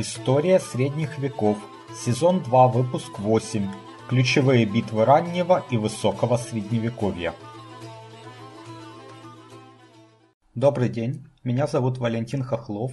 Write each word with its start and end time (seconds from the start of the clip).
История 0.00 0.60
средних 0.60 1.18
веков. 1.18 1.58
Сезон 1.92 2.40
2, 2.40 2.68
выпуск 2.68 3.18
8. 3.18 3.68
Ключевые 4.08 4.64
битвы 4.64 5.04
раннего 5.04 5.64
и 5.72 5.76
высокого 5.76 6.36
средневековья. 6.36 7.34
Добрый 10.54 10.88
день, 10.88 11.26
меня 11.42 11.66
зовут 11.66 11.98
Валентин 11.98 12.44
Хохлов. 12.44 12.92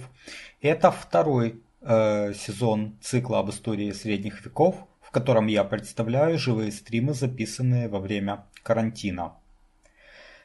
Это 0.60 0.90
второй 0.90 1.62
э, 1.80 2.34
сезон 2.34 2.98
цикла 3.00 3.38
об 3.38 3.50
истории 3.50 3.92
средних 3.92 4.44
веков, 4.44 4.74
в 5.00 5.12
котором 5.12 5.46
я 5.46 5.62
представляю 5.62 6.40
живые 6.40 6.72
стримы, 6.72 7.14
записанные 7.14 7.88
во 7.88 8.00
время 8.00 8.46
карантина. 8.64 9.34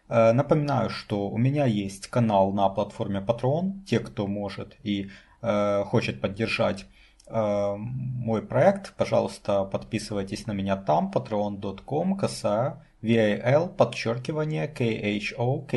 Э, 0.10 0.32
напоминаю, 0.32 0.92
что 0.92 1.28
у 1.28 1.40
меня 1.40 1.66
есть 1.66 2.06
канал 2.06 2.54
на 2.54 2.70
платформе 2.70 3.20
Patreon. 3.20 3.84
Те, 3.88 4.00
кто 4.00 4.28
может 4.28 4.78
и 4.84 5.10
хочет 5.42 6.22
поддержать 6.22 6.86
э, 7.28 7.76
мой 7.78 8.42
проект, 8.42 8.96
пожалуйста, 8.96 9.64
подписывайтесь 9.64 10.48
на 10.48 10.52
меня 10.52 10.76
там, 10.78 11.12
patreon.com, 11.14 12.18
косая 12.18 12.86
VAL, 13.02 13.76
подчеркивание 13.76 14.68
KHO, 14.68 15.68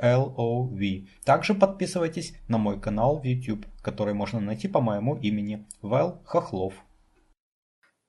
KHLOV. 0.00 1.08
Также 1.24 1.54
подписывайтесь 1.54 2.34
на 2.48 2.58
мой 2.58 2.80
канал 2.80 3.18
в 3.18 3.24
YouTube, 3.24 3.66
который 3.82 4.14
можно 4.14 4.38
найти 4.40 4.68
по 4.68 4.80
моему 4.80 5.16
имени, 5.16 5.66
Вэл 5.82 6.20
Хохлов. 6.24 6.74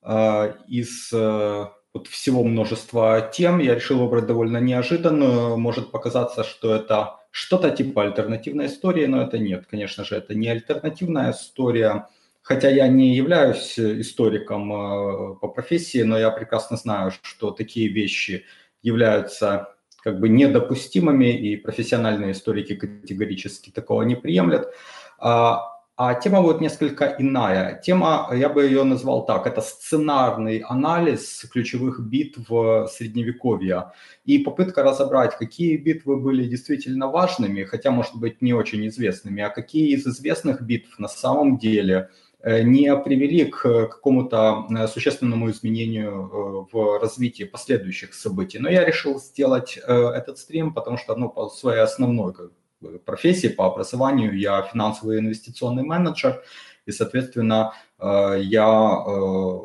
Э, 0.04 0.54
из 0.68 1.12
вот 1.94 2.08
всего 2.08 2.44
множества 2.44 3.30
тем 3.34 3.60
я 3.60 3.76
решил 3.76 4.00
выбрать 4.00 4.26
довольно 4.26 4.58
неожиданную. 4.58 5.58
Может 5.58 5.92
показаться, 5.92 6.44
что 6.44 6.74
это 6.74 7.21
что-то 7.32 7.72
типа 7.72 8.04
альтернативной 8.04 8.68
истории, 8.68 9.06
но 9.06 9.22
это 9.22 9.40
нет. 9.40 9.66
Конечно 9.70 10.04
же, 10.04 10.16
это 10.16 10.36
не 10.36 10.50
альтернативная 10.50 11.32
история. 11.32 12.08
Хотя 12.42 12.70
я 12.70 12.88
не 12.88 13.16
являюсь 13.16 13.78
историком 13.80 14.74
э, 14.74 15.36
по 15.40 15.48
профессии, 15.48 16.02
но 16.02 16.18
я 16.18 16.32
прекрасно 16.32 16.76
знаю, 16.76 17.12
что 17.22 17.52
такие 17.52 17.88
вещи 17.88 18.46
являются 18.82 19.76
как 20.04 20.20
бы 20.20 20.30
недопустимыми, 20.30 21.38
и 21.38 21.56
профессиональные 21.56 22.32
историки 22.32 22.76
категорически 22.76 23.70
такого 23.70 24.02
не 24.02 24.16
приемлят. 24.16 24.74
А, 25.20 25.71
а 26.04 26.16
тема 26.16 26.42
будет 26.42 26.62
несколько 26.62 27.16
иная. 27.20 27.80
Тема, 27.80 28.28
я 28.34 28.50
бы 28.50 28.66
ее 28.66 28.84
назвал 28.84 29.24
так, 29.24 29.46
это 29.46 29.62
сценарный 29.62 30.58
анализ 30.58 31.46
ключевых 31.52 32.00
битв 32.00 32.48
Средневековья 32.90 33.94
и 34.26 34.40
попытка 34.40 34.82
разобрать, 34.82 35.38
какие 35.38 35.78
битвы 35.78 36.18
были 36.18 36.48
действительно 36.48 37.08
важными, 37.08 37.66
хотя, 37.66 37.92
может 37.92 38.16
быть, 38.16 38.42
не 38.42 38.54
очень 38.54 38.88
известными, 38.88 39.44
а 39.44 39.50
какие 39.50 39.96
из 39.96 40.08
известных 40.08 40.64
битв 40.64 40.98
на 40.98 41.08
самом 41.08 41.60
деле 41.60 42.10
э, 42.40 42.64
не 42.64 42.98
привели 42.98 43.46
к 43.46 43.62
какому-то 43.62 44.66
э, 44.72 44.88
существенному 44.88 45.52
изменению 45.52 46.10
э, 46.10 46.76
в 46.76 47.00
развитии 47.00 47.44
последующих 47.44 48.16
событий. 48.16 48.58
Но 48.58 48.72
я 48.72 48.84
решил 48.84 49.20
сделать 49.20 49.78
этот 49.78 50.40
стрим, 50.40 50.74
потому 50.74 50.98
что 50.98 51.16
ну, 51.16 51.30
по 51.30 51.48
своей 51.50 51.82
основной 51.82 52.34
профессии, 53.06 53.48
по 53.48 53.68
образованию 53.68 54.38
я 54.38 54.62
финансовый 54.64 55.20
инвестиционный 55.20 55.84
менеджер, 55.84 56.44
и, 56.86 56.92
соответственно, 56.92 57.74
э, 58.00 58.40
я 58.42 59.04
э, 59.08 59.60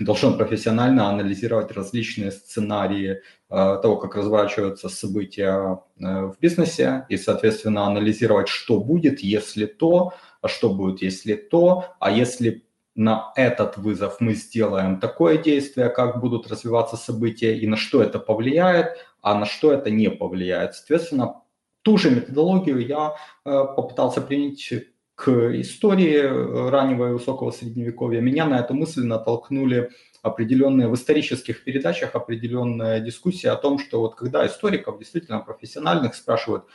должен 0.00 0.36
профессионально 0.36 1.08
анализировать 1.08 1.72
различные 1.72 2.32
сценарии 2.32 3.10
э, 3.50 3.78
того, 3.82 3.96
как 3.96 4.16
разворачиваются 4.16 4.88
события 4.88 5.80
в 5.96 6.36
бизнесе, 6.40 7.06
и, 7.08 7.16
соответственно, 7.16 7.86
анализировать, 7.86 8.48
что 8.48 8.80
будет, 8.80 9.20
если 9.20 9.66
то, 9.66 10.14
а 10.40 10.48
что 10.48 10.72
будет, 10.72 11.02
если 11.02 11.34
то, 11.34 11.84
а 11.98 12.10
если 12.10 12.64
на 12.94 13.32
этот 13.36 13.76
вызов 13.76 14.20
мы 14.20 14.34
сделаем 14.34 14.98
такое 14.98 15.38
действие, 15.38 15.88
как 15.88 16.20
будут 16.20 16.48
развиваться 16.48 16.96
события 16.96 17.56
и 17.56 17.66
на 17.66 17.76
что 17.76 18.02
это 18.02 18.18
повлияет, 18.18 18.96
а 19.22 19.38
на 19.38 19.46
что 19.46 19.72
это 19.72 19.88
не 19.90 20.10
повлияет. 20.10 20.74
Соответственно, 20.74 21.42
Ту 21.88 21.96
же 21.96 22.10
методологию 22.10 22.86
я 22.86 23.14
э, 23.46 23.50
попытался 23.50 24.20
применить 24.20 24.74
к 25.14 25.30
истории 25.58 26.18
э, 26.18 26.68
раннего 26.68 27.08
и 27.08 27.12
высокого 27.12 27.50
средневековья. 27.50 28.20
Меня 28.20 28.44
на 28.44 28.58
эту 28.58 28.74
мысль 28.74 29.06
натолкнули 29.06 29.88
определенные 30.20 30.88
в 30.88 30.94
исторических 30.94 31.64
передачах 31.64 32.14
определенная 32.14 33.00
дискуссия 33.00 33.52
о 33.52 33.56
том, 33.56 33.78
что 33.78 34.00
вот 34.00 34.16
когда 34.16 34.46
историков, 34.46 34.98
действительно 34.98 35.38
профессиональных, 35.38 36.14
спрашивают, 36.14 36.66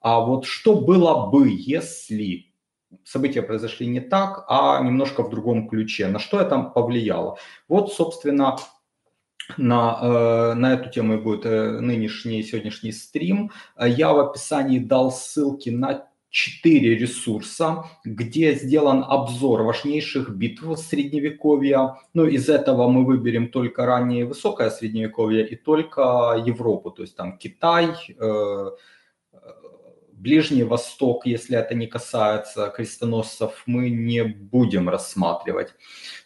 а 0.00 0.20
вот 0.20 0.46
что 0.46 0.74
было 0.74 1.26
бы, 1.26 1.50
если 1.50 2.46
события 3.04 3.42
произошли 3.42 3.86
не 3.86 4.00
так, 4.00 4.46
а 4.48 4.82
немножко 4.82 5.22
в 5.22 5.28
другом 5.28 5.68
ключе, 5.68 6.08
на 6.08 6.18
что 6.18 6.40
это 6.40 6.58
повлияло? 6.62 7.36
Вот, 7.68 7.92
собственно, 7.92 8.56
на, 9.56 9.98
э, 10.02 10.54
на 10.54 10.74
эту 10.74 10.90
тему 10.90 11.20
будет 11.20 11.46
э, 11.46 11.80
нынешний 11.80 12.42
сегодняшний 12.42 12.92
стрим. 12.92 13.50
Я 13.78 14.12
в 14.12 14.20
описании 14.20 14.78
дал 14.78 15.10
ссылки 15.10 15.70
на 15.70 16.06
четыре 16.32 16.96
ресурса, 16.96 17.84
где 18.04 18.54
сделан 18.54 19.04
обзор 19.06 19.62
важнейших 19.62 20.30
битв 20.30 20.78
средневековья. 20.78 21.98
Ну, 22.14 22.24
из 22.24 22.48
этого 22.48 22.88
мы 22.88 23.04
выберем 23.04 23.48
только 23.48 23.84
раннее 23.84 24.22
и 24.22 24.24
высокое 24.24 24.70
средневековье 24.70 25.46
и 25.46 25.56
только 25.56 26.42
Европу, 26.44 26.90
то 26.90 27.02
есть 27.02 27.16
там 27.16 27.36
Китай, 27.36 27.90
э, 28.18 28.70
Ближний 30.22 30.62
Восток, 30.62 31.26
если 31.26 31.58
это 31.58 31.74
не 31.74 31.88
касается 31.88 32.68
крестоносцев, 32.68 33.64
мы 33.66 33.90
не 33.90 34.22
будем 34.22 34.88
рассматривать. 34.88 35.74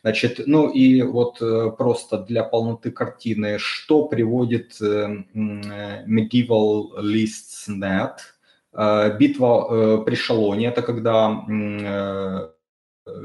Значит, 0.02 0.40
ну 0.46 0.68
и 0.68 1.00
вот 1.00 1.40
э, 1.40 1.70
просто 1.78 2.18
для 2.18 2.44
полноты 2.44 2.90
картины, 2.90 3.56
что 3.58 4.06
приводит 4.06 4.76
э, 4.82 5.24
Medieval 5.34 6.90
Lists.net, 7.00 8.16
э, 8.74 9.16
битва 9.18 10.04
при 10.04 10.14
Шалоне, 10.14 10.66
это 10.66 10.82
когда 10.82 12.52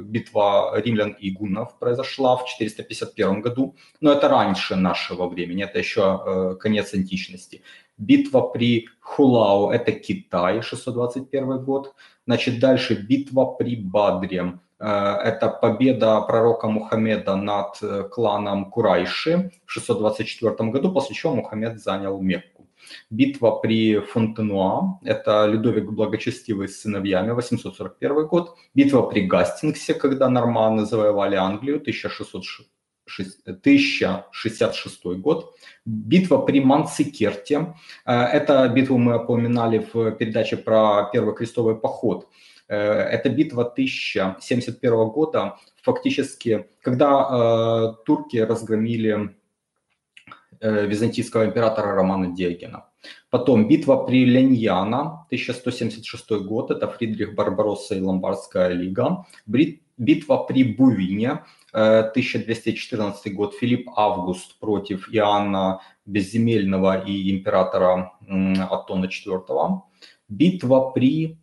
битва 0.04 0.80
римлян 0.80 1.18
и 1.20 1.32
гуннов 1.32 1.80
произошла 1.80 2.38
в 2.38 2.46
451 2.46 3.42
году, 3.42 3.76
но 4.00 4.12
это 4.12 4.30
раньше 4.30 4.76
нашего 4.76 5.28
времени, 5.28 5.64
это 5.64 5.80
еще 5.80 6.56
конец 6.62 6.94
античности. 6.94 7.62
Битва 8.02 8.42
при 8.42 8.88
Хулау– 9.00 9.70
это 9.72 9.92
Китай, 9.92 10.62
621 10.62 11.64
год. 11.64 11.94
Значит, 12.26 12.60
дальше 12.60 12.96
битва 12.96 13.46
при 13.46 13.76
Бадре– 13.76 14.60
это 14.80 15.50
победа 15.62 16.22
пророка 16.22 16.68
Мухаммеда 16.68 17.36
над 17.36 17.78
э, 17.84 18.10
кланом 18.10 18.72
Курайши 18.72 19.52
в 19.66 19.72
624 19.72 20.72
году, 20.72 20.92
после 20.92 21.16
чего 21.16 21.36
Мухаммед 21.36 21.80
занял 21.80 22.20
Мекку. 22.20 22.68
Битва 23.12 23.52
при 23.62 24.00
Фонтенуа– 24.00 25.00
это 25.04 25.46
Людовик 25.46 25.92
Благочестивый 25.92 26.68
с 26.68 26.82
сыновьями, 26.82 27.30
841 27.32 28.28
год. 28.28 28.56
Битва 28.74 29.04
при 29.04 29.28
Гастингсе, 29.28 29.94
когда 29.94 30.28
норманы 30.28 30.86
завоевали 30.86 31.36
Англию, 31.36 31.76
1600 31.76 32.66
1066 33.20 35.06
год. 35.18 35.56
Битва 35.86 36.38
при 36.38 36.62
Манцикерте. 36.62 37.74
Э, 38.06 38.24
это 38.24 38.68
битву 38.70 38.98
мы 38.98 39.18
упоминали 39.18 39.88
в 39.94 40.12
передаче 40.12 40.58
про 40.58 41.10
Первый 41.14 41.36
крестовый 41.36 41.76
поход. 41.76 42.28
Э, 42.68 42.78
это 42.78 43.30
битва 43.30 43.64
1071 43.66 45.10
года, 45.10 45.58
фактически, 45.82 46.68
когда 46.82 47.28
э, 47.30 48.06
турки 48.06 48.38
разгромили 48.38 49.36
византийского 50.64 51.46
императора 51.46 51.96
Романа 51.96 52.36
Диогена. 52.36 52.86
Потом 53.32 53.68
битва 53.68 54.06
при 54.06 54.26
Леньяна, 54.26 55.26
1176 55.28 56.32
год, 56.46 56.70
это 56.70 56.88
Фридрих 56.88 57.34
Барбаросса 57.34 57.96
и 57.96 58.02
Ломбардская 58.02 58.70
лига. 58.70 59.26
Битва 59.98 60.38
при 60.44 60.64
Бувине, 60.64 61.44
1214 61.72 63.34
год, 63.34 63.56
Филипп 63.56 63.90
Август 63.96 64.60
против 64.60 65.10
Иоанна 65.14 65.80
Безземельного 66.06 67.06
и 67.06 67.32
императора 67.32 68.12
Атона 68.70 69.06
IV. 69.06 69.82
Битва 70.30 70.92
при 70.92 71.38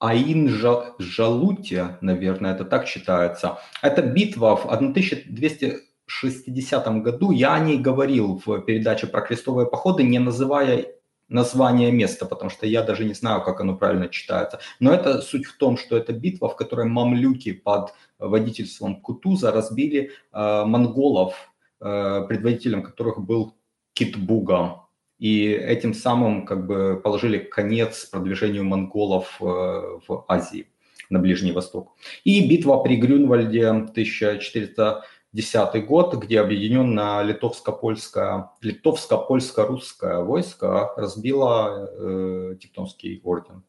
Аин-Жалуте, 0.00 1.98
наверное, 2.00 2.54
это 2.54 2.64
так 2.64 2.86
читается. 2.86 3.58
Это 3.82 4.02
битва 4.02 4.56
в 4.56 4.66
1260 4.66 7.02
году. 7.02 7.32
Я 7.32 7.54
о 7.54 7.60
ней 7.60 7.78
говорил 7.78 8.40
в 8.44 8.60
передаче 8.60 9.06
про 9.06 9.20
крестовые 9.22 9.66
походы, 9.66 10.04
не 10.04 10.20
называя 10.20 10.86
название 11.28 11.92
места, 11.92 12.26
потому 12.26 12.50
что 12.50 12.66
я 12.66 12.82
даже 12.82 13.04
не 13.04 13.14
знаю, 13.14 13.42
как 13.42 13.60
оно 13.60 13.76
правильно 13.76 14.08
читается. 14.08 14.60
Но 14.80 14.92
это 14.92 15.20
суть 15.20 15.46
в 15.46 15.56
том, 15.56 15.76
что 15.76 15.96
это 15.96 16.12
битва, 16.12 16.48
в 16.48 16.56
которой 16.56 16.86
мамлюки 16.86 17.52
под 17.52 17.94
водительством 18.18 19.00
Кутуза 19.00 19.52
разбили 19.52 20.10
э, 20.32 20.64
монголов, 20.64 21.52
э, 21.80 22.24
предводителем 22.28 22.82
которых 22.82 23.20
был 23.20 23.54
Китбуга. 23.92 24.84
И 25.18 25.50
этим 25.50 25.94
самым 25.94 26.46
как 26.46 26.66
бы 26.66 27.00
положили 27.02 27.38
конец 27.38 28.06
продвижению 28.06 28.64
монголов 28.64 29.36
э, 29.40 29.44
в 29.44 30.24
Азии. 30.28 30.66
на 31.10 31.18
Ближний 31.18 31.52
Восток. 31.52 31.96
И 32.24 32.46
битва 32.46 32.82
при 32.82 32.96
Грюнвальде 32.96 33.86
1410 35.32 35.86
год, 35.86 36.14
где 36.14 36.40
объединенное 36.40 37.22
литовско-польское, 37.22 38.50
литовско-польско-русское 38.62 40.24
войско 40.24 40.92
разбило 40.96 41.88
э, 41.90 42.56
Тевтонский 42.60 43.20
орден. 43.22 43.62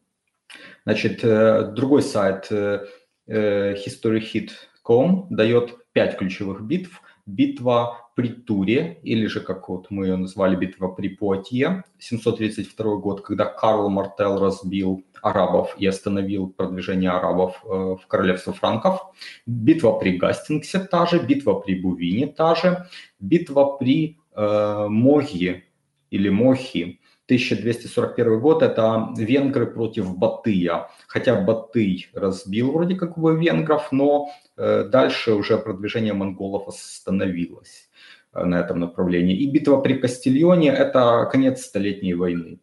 Значит, 0.84 1.22
э, 1.22 1.70
другой 1.72 2.02
сайт 2.02 2.46
э, 2.50 2.86
э 3.26 3.74
historyhit.com 3.74 5.26
дает 5.30 5.76
пять 5.92 6.16
ключевых 6.16 6.62
битв. 6.62 7.02
Битва 7.30 8.10
при 8.14 8.28
Туре, 8.28 8.98
или 9.02 9.26
же, 9.26 9.40
как 9.40 9.68
вот 9.68 9.86
мы 9.90 10.06
ее 10.06 10.16
назвали, 10.16 10.56
битва 10.56 10.88
при 10.88 11.08
Пуатье, 11.08 11.84
732 11.98 12.96
год, 12.96 13.20
когда 13.22 13.44
Карл 13.44 13.88
Мартел 13.88 14.38
разбил 14.38 15.04
арабов 15.22 15.74
и 15.78 15.86
остановил 15.86 16.48
продвижение 16.48 17.10
арабов 17.10 17.62
э, 17.64 17.68
в 17.68 18.06
королевство 18.08 18.52
франков. 18.52 19.00
Битва 19.46 19.98
при 19.98 20.18
Гастингсе 20.18 20.80
та 20.80 21.06
же, 21.06 21.18
битва 21.18 21.60
при 21.60 21.74
Бувине 21.74 22.26
та 22.26 22.54
же, 22.54 22.86
битва 23.20 23.78
при 23.78 24.18
э, 24.34 24.86
Моги 24.88 25.64
или 26.10 26.28
Мохи 26.30 26.99
1241 27.30 28.40
год– 28.40 28.62
это 28.64 29.10
венгры 29.16 29.66
против 29.66 30.18
Батыя. 30.18 30.88
Хотя 31.06 31.40
Батый 31.40 32.08
разбил 32.12 32.72
вроде 32.72 32.96
как 32.96 33.16
бы 33.16 33.38
венгров, 33.38 33.92
но 33.92 34.30
э, 34.56 34.88
дальше 34.90 35.34
уже 35.34 35.56
продвижение 35.56 36.12
монголов 36.12 36.66
остановилось 36.66 37.88
э, 38.32 38.44
на 38.44 38.58
этом 38.58 38.80
направлении. 38.80 39.36
И 39.36 39.48
битва 39.48 39.80
при 39.80 39.94
Кастильоне– 39.94 40.70
это 40.72 41.28
конец 41.30 41.62
Столетней 41.62 42.14
войны. 42.14 42.58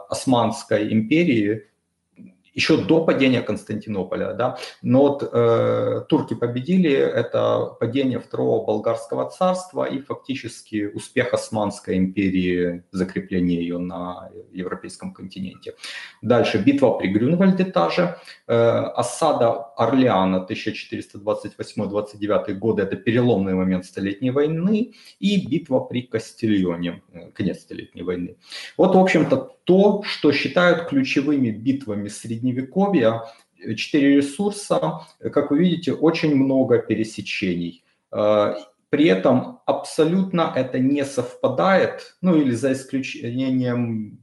Османской 0.09 0.93
империи, 0.93 1.63
еще 2.53 2.77
до 2.77 3.03
падения 3.03 3.41
Константинополя, 3.41 4.33
да, 4.33 4.57
но 4.81 5.01
вот 5.01 5.29
э, 5.31 6.01
турки 6.07 6.35
победили, 6.35 6.91
это 6.91 7.75
падение 7.79 8.19
второго 8.19 8.65
болгарского 8.65 9.29
царства 9.29 9.85
и 9.85 9.99
фактически 9.99 10.89
успех 10.93 11.33
Османской 11.33 11.97
империи, 11.97 12.83
закрепление 12.91 13.61
ее 13.61 13.77
на 13.77 14.29
европейском 14.51 15.13
континенте. 15.13 15.75
Дальше 16.21 16.59
битва 16.59 16.91
при 16.91 17.07
Грюнвальде 17.07 17.65
та 17.65 17.89
же, 17.89 18.17
э, 18.47 18.55
осада 18.55 19.51
Орлеана 19.77 20.47
1428-29 20.49 22.53
годы, 22.53 22.83
это 22.83 22.95
переломный 22.95 23.53
момент 23.53 23.85
Столетней 23.85 24.31
войны, 24.31 24.93
и 25.19 25.47
битва 25.47 25.79
при 25.79 26.03
Кастильоне, 26.03 27.01
э, 27.13 27.31
конец 27.31 27.61
Столетней 27.61 28.03
войны. 28.03 28.35
Вот, 28.77 28.95
в 28.95 28.99
общем-то, 28.99 29.53
то, 29.63 30.03
что 30.03 30.31
считают 30.31 30.89
ключевыми 30.89 31.49
битвами 31.49 32.09
Средневековья. 32.43 33.23
Четыре 33.77 34.17
ресурса, 34.17 35.07
как 35.19 35.51
вы 35.51 35.59
видите, 35.59 35.93
очень 35.93 36.35
много 36.35 36.79
пересечений. 36.79 37.85
А, 38.11 38.57
при 38.89 39.07
этом 39.07 39.59
абсолютно 39.65 40.51
это 40.53 40.79
не 40.79 41.05
совпадает, 41.05 42.17
ну 42.21 42.35
или 42.35 42.51
за 42.51 42.73
исключением 42.73 44.19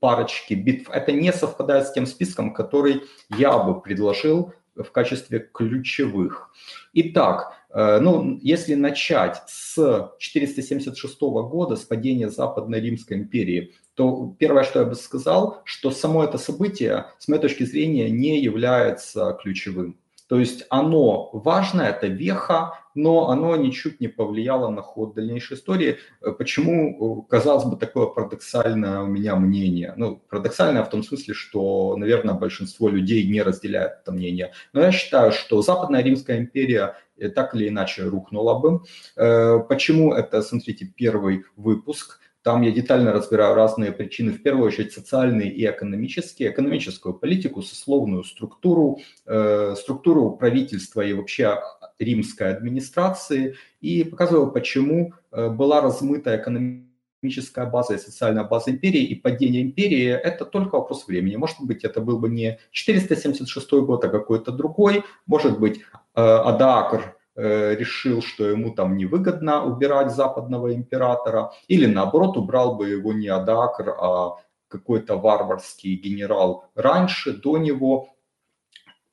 парочки 0.00 0.54
битв, 0.54 0.88
это 0.90 1.12
не 1.12 1.30
совпадает 1.30 1.86
с 1.86 1.92
тем 1.92 2.06
списком, 2.06 2.54
который 2.54 3.02
я 3.28 3.58
бы 3.58 3.82
предложил 3.82 4.54
в 4.74 4.90
качестве 4.90 5.40
ключевых. 5.52 6.50
Итак, 6.94 7.52
э, 7.68 7.98
ну, 8.00 8.38
если 8.40 8.74
начать 8.74 9.42
с 9.46 10.10
476 10.18 11.20
года, 11.20 11.76
с 11.76 11.84
падения 11.84 12.30
Западной 12.30 12.80
Римской 12.80 13.18
империи, 13.18 13.74
то 14.00 14.34
первое, 14.38 14.64
что 14.64 14.78
я 14.78 14.86
бы 14.86 14.94
сказал, 14.94 15.60
что 15.64 15.90
само 15.90 16.24
это 16.24 16.38
событие, 16.38 17.08
с 17.18 17.28
моей 17.28 17.42
точки 17.42 17.64
зрения, 17.64 18.08
не 18.08 18.40
является 18.40 19.36
ключевым. 19.42 19.98
То 20.26 20.38
есть 20.38 20.64
оно 20.70 21.28
важно, 21.34 21.82
это 21.82 22.06
веха, 22.06 22.78
но 22.94 23.28
оно 23.28 23.56
ничуть 23.56 24.00
не 24.00 24.08
повлияло 24.08 24.70
на 24.70 24.80
ход 24.80 25.12
дальнейшей 25.14 25.58
истории. 25.58 25.98
Почему, 26.38 27.22
казалось 27.28 27.64
бы, 27.64 27.76
такое 27.76 28.06
парадоксальное 28.06 29.00
у 29.02 29.06
меня 29.06 29.36
мнение? 29.36 29.92
Ну, 29.98 30.22
парадоксальное 30.30 30.82
в 30.82 30.88
том 30.88 31.02
смысле, 31.02 31.34
что, 31.34 31.94
наверное, 31.98 32.34
большинство 32.34 32.88
людей 32.88 33.28
не 33.28 33.42
разделяет 33.42 33.98
это 34.00 34.12
мнение. 34.12 34.52
Но 34.72 34.80
я 34.80 34.92
считаю, 34.92 35.30
что 35.30 35.60
Западная 35.60 36.02
Римская 36.02 36.38
империя 36.38 36.96
так 37.34 37.54
или 37.54 37.68
иначе 37.68 38.04
рухнула 38.04 38.58
бы. 38.58 38.80
Э, 39.16 39.58
почему 39.68 40.14
это, 40.14 40.40
смотрите, 40.40 40.86
первый 40.86 41.44
выпуск– 41.54 42.18
там 42.42 42.62
я 42.62 42.70
детально 42.70 43.12
разбираю 43.12 43.54
разные 43.54 43.92
причины, 43.92 44.32
в 44.32 44.42
первую 44.42 44.68
очередь 44.68 44.92
социальные 44.92 45.52
и 45.52 45.66
экономические, 45.66 46.50
экономическую 46.50 47.14
политику, 47.14 47.62
сословную 47.62 48.24
структуру, 48.24 48.98
э, 49.26 49.74
структуру 49.76 50.30
правительства 50.32 51.02
и 51.02 51.12
вообще 51.12 51.60
римской 51.98 52.50
администрации, 52.50 53.56
и 53.80 54.04
показываю, 54.04 54.52
почему 54.52 55.12
э, 55.32 55.50
была 55.50 55.82
размыта 55.82 56.34
экономическая 56.36 57.66
база 57.66 57.94
и 57.94 57.98
социальная 57.98 58.44
база 58.44 58.70
империи, 58.70 59.02
и 59.02 59.14
падение 59.14 59.62
империи– 59.62 60.06
это 60.24 60.46
только 60.46 60.76
вопрос 60.76 61.06
времени. 61.06 61.36
Может 61.36 61.60
быть, 61.60 61.84
это 61.84 62.00
был 62.00 62.18
бы 62.18 62.30
не 62.30 62.58
476 62.70 63.70
год, 63.72 64.04
а 64.04 64.08
какой-то 64.08 64.50
другой, 64.50 65.04
может 65.26 65.60
быть, 65.60 65.80
э, 65.80 65.82
Адаакр 66.14 67.19
решил, 67.36 68.22
что 68.22 68.44
ему 68.44 68.74
там 68.74 68.96
невыгодно 68.96 69.64
убирать 69.64 70.12
западного 70.12 70.74
императора, 70.74 71.52
или 71.68 71.86
наоборот 71.86 72.36
убрал 72.36 72.74
бы 72.76 72.88
его 72.88 73.12
не 73.12 73.28
Адакр, 73.28 73.90
а 73.90 74.36
какой-то 74.70 75.16
варварский 75.16 75.96
генерал 75.96 76.64
раньше, 76.74 77.32
до 77.32 77.58
него. 77.58 78.08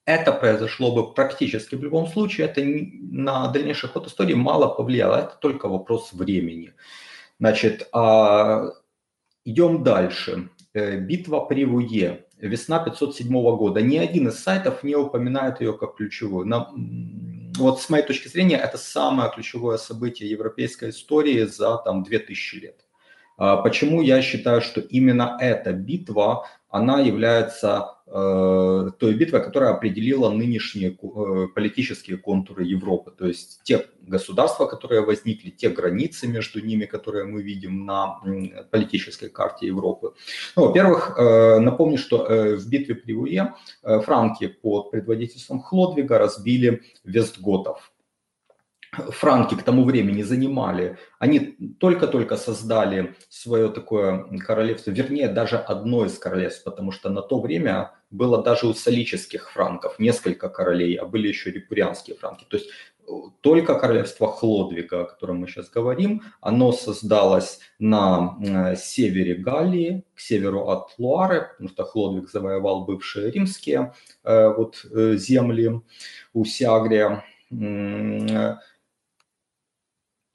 Это 0.05 0.31
произошло 0.31 0.95
бы 0.95 1.13
практически 1.13 1.75
в 1.75 1.83
любом 1.83 2.07
случае, 2.07 2.47
это 2.47 2.61
на 2.63 3.47
дальнейший 3.49 3.89
ход 3.89 4.07
истории 4.07 4.35
мало 4.35 4.67
повлияло, 4.67 5.17
это 5.17 5.35
только 5.41 5.67
вопрос 5.67 6.13
времени. 6.13 6.73
Значит, 7.39 7.89
а, 7.91 8.71
идем 9.43 9.83
дальше. 9.83 10.49
Э, 10.73 10.97
битва 10.97 11.41
при 11.41 11.65
Вуе, 11.65 12.25
весна 12.37 12.79
507 12.79 13.57
года. 13.57 13.81
Ни 13.81 13.97
один 13.97 14.27
из 14.27 14.39
сайтов 14.39 14.83
не 14.83 14.95
упоминает 14.95 15.59
ее 15.59 15.73
как 15.73 15.95
ключевую. 15.95 16.45
Вот 17.57 17.81
с 17.81 17.89
моей 17.89 18.05
точки 18.05 18.27
зрения, 18.27 18.57
это 18.57 18.77
самое 18.77 19.31
ключевое 19.31 19.77
событие 19.77 20.29
европейской 20.29 20.89
истории 20.89 21.43
за 21.43 21.77
там 21.77 22.03
2000 22.03 22.55
лет. 22.55 22.85
А 23.37 23.57
почему 23.57 24.01
я 24.01 24.21
считаю, 24.21 24.61
что 24.61 24.81
именно 24.81 25.37
эта 25.39 25.71
битва, 25.73 26.47
она 26.69 26.99
является 26.99 27.96
той 28.09 29.13
битвой, 29.15 29.43
которая 29.43 29.71
определила 29.71 30.29
нынешние 30.29 30.91
э, 30.91 31.47
политические 31.53 32.17
контуры 32.17 32.63
Европы. 32.63 33.11
То 33.11 33.27
есть 33.27 33.59
те 33.63 33.85
государства, 34.01 34.65
которые 34.65 35.01
возникли, 35.01 35.49
те 35.49 35.69
границы 35.69 36.27
между 36.27 36.65
ними, 36.65 36.85
которые 36.85 37.25
мы 37.25 37.41
видим 37.41 37.85
на 37.85 38.21
э, 38.25 38.63
политической 38.71 39.29
карте 39.29 39.67
Европы. 39.67 40.13
Ну, 40.55 40.67
во-первых, 40.67 41.15
э, 41.17 41.59
напомню, 41.59 41.97
что 41.97 42.25
э, 42.25 42.55
в 42.55 42.69
битве 42.69 42.95
при 42.95 43.13
Уе 43.13 43.53
э, 43.83 43.99
франки 43.99 44.47
под 44.47 44.91
предводительством 44.91 45.59
Хлодвига 45.59 46.17
разбили 46.17 46.83
вестготов 47.03 47.91
франки 48.91 49.55
к 49.55 49.63
тому 49.63 49.83
времени 49.83 50.23
занимали, 50.23 50.97
они 51.19 51.57
только-только 51.79 52.37
создали 52.37 53.15
свое 53.29 53.69
такое 53.69 54.25
королевство, 54.39 54.91
вернее, 54.91 55.27
даже 55.27 55.57
одно 55.57 56.05
из 56.05 56.17
королевств, 56.17 56.63
потому 56.63 56.91
что 56.91 57.09
на 57.09 57.21
то 57.21 57.39
время 57.39 57.91
было 58.09 58.43
даже 58.43 58.67
у 58.67 58.73
солических 58.73 59.51
франков 59.51 59.99
несколько 59.99 60.49
королей, 60.49 60.95
а 60.95 61.05
были 61.05 61.27
еще 61.27 61.51
репурианские 61.51 62.15
франки. 62.15 62.45
То 62.47 62.57
есть 62.57 62.69
э, 62.69 63.11
только 63.41 63.77
королевство 63.77 64.31
Хлодвига, 64.31 65.01
о 65.01 65.05
котором 65.05 65.39
мы 65.39 65.47
сейчас 65.47 65.69
говорим, 65.69 66.21
оно 66.39 66.71
создалось 66.71 67.59
на 67.79 68.37
э, 68.41 68.75
севере 68.77 69.35
Галлии, 69.35 70.05
к 70.15 70.21
северу 70.21 70.69
от 70.69 70.97
Луары, 70.97 71.49
потому 71.51 71.69
что 71.69 71.83
Хлодвиг 71.83 72.29
завоевал 72.29 72.85
бывшие 72.85 73.29
римские 73.29 73.93
э, 74.23 74.53
вот, 74.55 74.85
земли 75.19 75.81
у 76.33 76.45
Сиагрия 76.45 77.23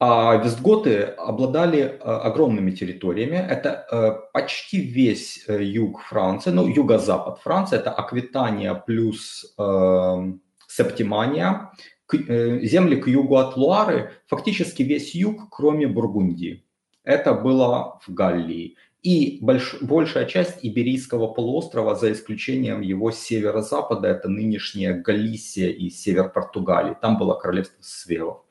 а 0.05 0.35
вестготы 0.35 1.03
обладали 1.17 1.81
э, 1.81 1.99
огромными 1.99 2.73
территориями. 2.73 3.37
Это 3.37 3.87
э, 3.89 4.33
почти 4.33 4.81
весь 4.81 5.45
э, 5.47 5.63
юг 5.63 6.01
Франции, 6.01 6.51
ну, 6.51 6.67
юго-запад 6.67 7.39
Франции. 7.39 7.77
Это 7.77 7.93
Аквитания 7.93 8.75
плюс 8.75 9.55
э, 9.57 10.33
Септимания. 10.67 11.71
Земли 12.11 12.97
к 12.97 13.07
югу 13.07 13.37
от 13.37 13.57
Луары, 13.57 14.11
фактически 14.27 14.83
весь 14.83 15.15
юг, 15.15 15.49
кроме 15.51 15.87
Бургундии. 15.87 16.65
Это 17.05 17.33
было 17.33 18.01
в 18.05 18.13
Галлии. 18.13 18.77
И 19.03 19.39
больш, 19.41 19.77
большая 19.81 20.27
часть 20.27 20.59
Иберийского 20.63 21.29
полуострова, 21.29 21.95
за 21.95 22.11
исключением 22.11 22.81
его 22.81 23.13
северо-запада, 23.13 24.09
это 24.09 24.29
нынешняя 24.29 24.95
Галисия 24.95 25.71
и 25.71 25.91
север 25.91 26.29
Португалии. 26.29 26.97
Там 27.01 27.19
было 27.19 27.35
королевство 27.35 27.79
Свевов. 27.81 28.45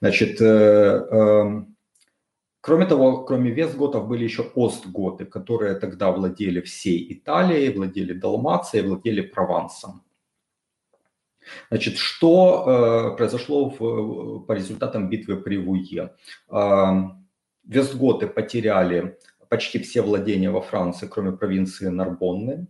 Значит, 0.00 0.40
э, 0.40 0.44
эм, 0.44 1.70
Кроме 2.62 2.84
того, 2.84 3.24
кроме 3.24 3.50
вестготов 3.50 4.06
были 4.06 4.24
еще 4.24 4.42
остготы, 4.54 5.24
которые 5.24 5.74
тогда 5.76 6.10
владели 6.10 6.60
всей 6.60 7.12
Италией, 7.12 7.72
владели 7.72 8.12
Далмацией, 8.12 8.86
владели 8.86 9.22
Провансом. 9.22 10.02
Значит, 11.70 11.96
что 11.96 13.14
э, 13.14 13.16
произошло 13.16 13.70
в, 13.70 14.40
по 14.40 14.52
результатам 14.52 15.08
битвы 15.08 15.36
при 15.36 15.56
Вуе? 15.56 16.14
Э, 16.50 16.92
вестготы 17.64 18.26
потеряли 18.26 19.18
почти 19.48 19.78
все 19.78 20.02
владения 20.02 20.50
во 20.50 20.60
Франции, 20.60 21.08
кроме 21.08 21.32
провинции 21.32 21.88
Нарбонны, 21.88 22.66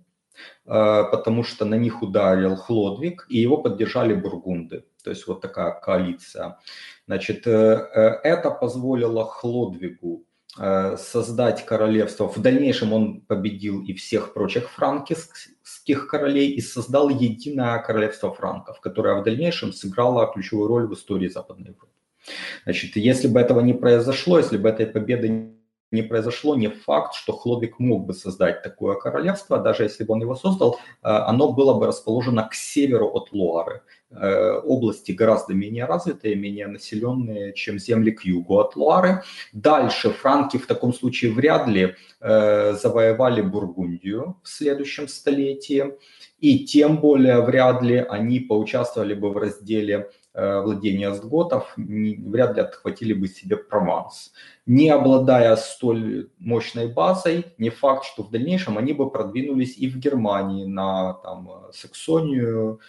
э, 0.66 1.04
потому 1.10 1.42
что 1.42 1.64
на 1.64 1.74
них 1.74 2.00
ударил 2.00 2.54
Хлодвиг, 2.54 3.26
и 3.28 3.38
его 3.38 3.58
поддержали 3.58 4.14
бургунды. 4.14 4.84
То 5.02 5.10
есть 5.10 5.26
вот 5.26 5.40
такая 5.40 5.72
коалиция. 5.72 6.58
Значит, 7.06 7.46
э, 7.46 7.50
э, 7.50 8.00
это 8.22 8.50
позволило 8.50 9.24
Хлодвигу 9.24 10.24
э, 10.58 10.96
создать 10.96 11.64
королевство. 11.64 12.28
В 12.28 12.38
дальнейшем 12.38 12.92
он 12.92 13.20
победил 13.20 13.82
и 13.82 13.92
всех 13.94 14.34
прочих 14.34 14.70
франкских 14.70 16.06
королей 16.06 16.50
и 16.52 16.60
создал 16.60 17.08
единое 17.08 17.78
королевство 17.78 18.32
франков, 18.32 18.80
которое 18.80 19.20
в 19.20 19.24
дальнейшем 19.24 19.72
сыграло 19.72 20.32
ключевую 20.32 20.68
роль 20.68 20.86
в 20.86 20.94
истории 20.94 21.28
Западной 21.28 21.68
Европы. 21.70 21.94
Значит, 22.64 22.96
если 22.96 23.28
бы 23.28 23.40
этого 23.40 23.60
не 23.60 23.72
произошло, 23.72 24.38
если 24.38 24.58
бы 24.58 24.68
этой 24.68 24.86
победы 24.86 25.59
не 25.90 26.02
произошло, 26.02 26.56
не 26.56 26.68
факт, 26.68 27.14
что 27.14 27.32
Хлодвиг 27.32 27.78
мог 27.78 28.06
бы 28.06 28.14
создать 28.14 28.62
такое 28.62 28.96
королевство, 28.96 29.58
даже 29.58 29.84
если 29.84 30.04
бы 30.04 30.14
он 30.14 30.22
его 30.22 30.36
создал, 30.36 30.78
оно 31.02 31.52
было 31.52 31.74
бы 31.74 31.86
расположено 31.86 32.48
к 32.48 32.54
северу 32.54 33.08
от 33.08 33.32
Луары. 33.32 33.82
Э, 34.12 34.58
области 34.64 35.12
гораздо 35.12 35.54
менее 35.54 35.84
развитые, 35.84 36.34
менее 36.34 36.66
населенные, 36.66 37.52
чем 37.52 37.78
земли 37.78 38.10
к 38.10 38.24
югу 38.24 38.58
от 38.58 38.74
Луары. 38.74 39.22
Дальше 39.52 40.10
франки 40.10 40.56
в 40.56 40.66
таком 40.66 40.92
случае 40.92 41.30
вряд 41.30 41.68
ли 41.68 41.94
э, 42.20 42.72
завоевали 42.72 43.40
Бургундию 43.40 44.36
в 44.42 44.48
следующем 44.48 45.06
столетии, 45.06 45.94
и 46.40 46.64
тем 46.64 46.96
более 46.96 47.40
вряд 47.40 47.82
ли 47.82 47.98
они 47.98 48.40
поучаствовали 48.40 49.14
бы 49.14 49.30
в 49.30 49.36
разделе 49.36 49.94
э, 49.94 50.10
владения 50.34 51.08
остготов, 51.08 51.72
вряд 51.76 52.56
ли 52.56 52.62
отхватили 52.62 53.12
бы 53.12 53.26
себе 53.26 53.56
Прованс. 53.56 54.32
Не 54.66 54.90
обладая 54.90 55.56
столь 55.56 56.30
мощной 56.38 56.86
базой, 56.86 57.46
не 57.58 57.70
факт, 57.70 58.04
что 58.04 58.22
в 58.22 58.30
дальнейшем 58.30 58.78
они 58.78 58.92
бы 58.92 59.10
продвинулись 59.10 59.76
и 59.76 59.88
в 59.88 59.96
Германии 59.98 60.66
на 60.66 61.14
там, 61.14 61.50
Саксонию, 61.72 62.80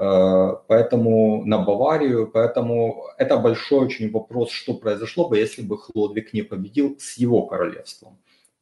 Э, 0.00 0.54
поэтому 0.68 1.44
на 1.44 1.58
Баварию, 1.58 2.30
поэтому 2.32 3.06
это 3.18 3.36
большой 3.36 3.86
очень 3.86 4.12
вопрос, 4.12 4.52
что 4.52 4.74
произошло 4.74 5.28
бы, 5.28 5.38
если 5.38 5.62
бы 5.62 5.76
Хлодвиг 5.76 6.32
не 6.32 6.42
победил 6.42 6.96
с 7.00 7.18
его 7.18 7.46
королевством. 7.46 8.16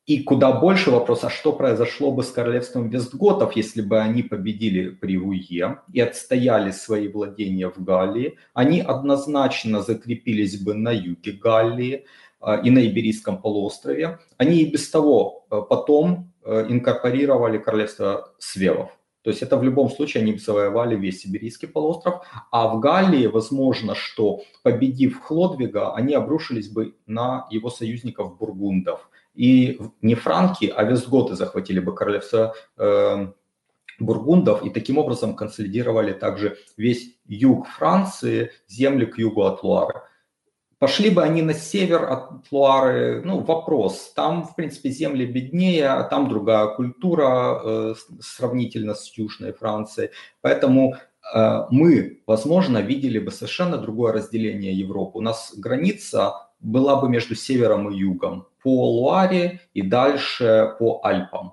И 0.07 0.23
куда 0.23 0.53
больше 0.53 0.93
вопрос, 0.93 1.25
а 1.25 1.31
что 1.31 1.53
произошло 1.53 2.13
бы 2.13 2.23
с 2.23 2.31
королевством 2.31 2.89
Вестготов, 2.89 3.57
если 3.57 3.83
бы 3.83 3.99
они 3.99 4.23
победили 4.23 4.91
при 4.91 5.17
Вуе 5.17 5.79
и 5.93 6.01
отстояли 6.01 6.71
свои 6.71 7.09
владения 7.09 7.69
в 7.69 7.83
Галлии, 7.83 8.39
они 8.55 8.81
однозначно 8.81 9.83
закрепились 9.83 10.61
бы 10.61 10.75
на 10.75 10.93
юге 10.93 11.33
Галлии 11.33 12.05
э, 12.41 12.63
и 12.63 12.71
на 12.71 12.87
Иберийском 12.87 13.43
полуострове. 13.43 14.21
Они 14.37 14.63
и 14.63 14.71
без 14.71 14.89
того 14.89 15.47
э, 15.51 15.61
потом 15.69 16.33
инкорпорировали 16.47 17.59
королевство 17.59 18.33
Свевов. 18.39 18.97
То 19.27 19.31
есть 19.31 19.43
это 19.43 19.57
в 19.57 19.65
любом 19.65 19.91
случае 19.91 20.23
они 20.23 20.39
завоевали 20.39 20.95
весь 20.95 21.23
Сибирийский 21.23 21.67
полуостров, 21.67 22.25
а 22.53 22.69
в 22.69 22.79
Галлии 22.79 23.27
возможно, 23.27 23.97
что 23.97 24.43
победив 24.63 25.21
Хлодвига, 25.21 25.93
они 25.97 26.15
обрушились 26.15 26.69
бы 26.69 26.95
на 27.07 27.49
его 27.51 27.69
союзников 27.69 28.39
бургундов. 28.39 29.11
И 29.37 29.79
не 30.03 30.15
франки, 30.15 30.73
а 30.75 30.83
вестготы 30.85 31.35
захватили 31.35 31.79
бы 31.79 31.95
королевство 31.95 32.55
э, 32.79 33.27
бургундов 33.99 34.65
и 34.65 34.71
таким 34.71 34.99
образом 34.99 35.35
консолидировали 35.35 36.13
также 36.13 36.59
весь 36.77 37.17
юг 37.27 37.67
Франции, 37.69 38.53
земли 38.69 39.07
к 39.07 39.19
югу 39.19 39.43
от 39.43 39.63
Луары. 39.63 40.01
Пошли 40.79 41.09
бы 41.09 41.23
они 41.23 41.41
на 41.41 41.55
север 41.55 42.05
от 42.05 42.51
Луары, 42.51 43.23
ну, 43.25 43.41
вопрос. 43.41 44.13
Там, 44.15 44.45
в 44.45 44.55
принципе, 44.55 44.91
земли 44.91 45.25
беднее, 45.25 45.89
а 45.89 46.03
там 46.03 46.29
другая 46.29 46.67
культура 46.75 47.61
э, 47.65 47.95
сравнительно 48.21 48.95
с 48.95 49.11
Южной 49.17 49.55
Францией. 49.55 50.11
Поэтому 50.43 50.97
э, 51.35 51.63
мы, 51.71 52.21
возможно, 52.27 52.83
видели 52.83 53.19
бы 53.19 53.31
совершенно 53.31 53.79
другое 53.79 54.13
разделение 54.13 54.75
Европы. 54.75 55.19
У 55.19 55.23
нас 55.23 55.55
граница 55.57 56.35
была 56.61 56.97
бы 57.01 57.09
между 57.09 57.35
севером 57.35 57.91
и 57.91 57.97
югом 57.97 58.47
по 58.67 58.91
Луаре 58.91 59.61
и 59.75 59.83
дальше 59.83 60.75
по 60.81 61.01
Альпам 61.05 61.53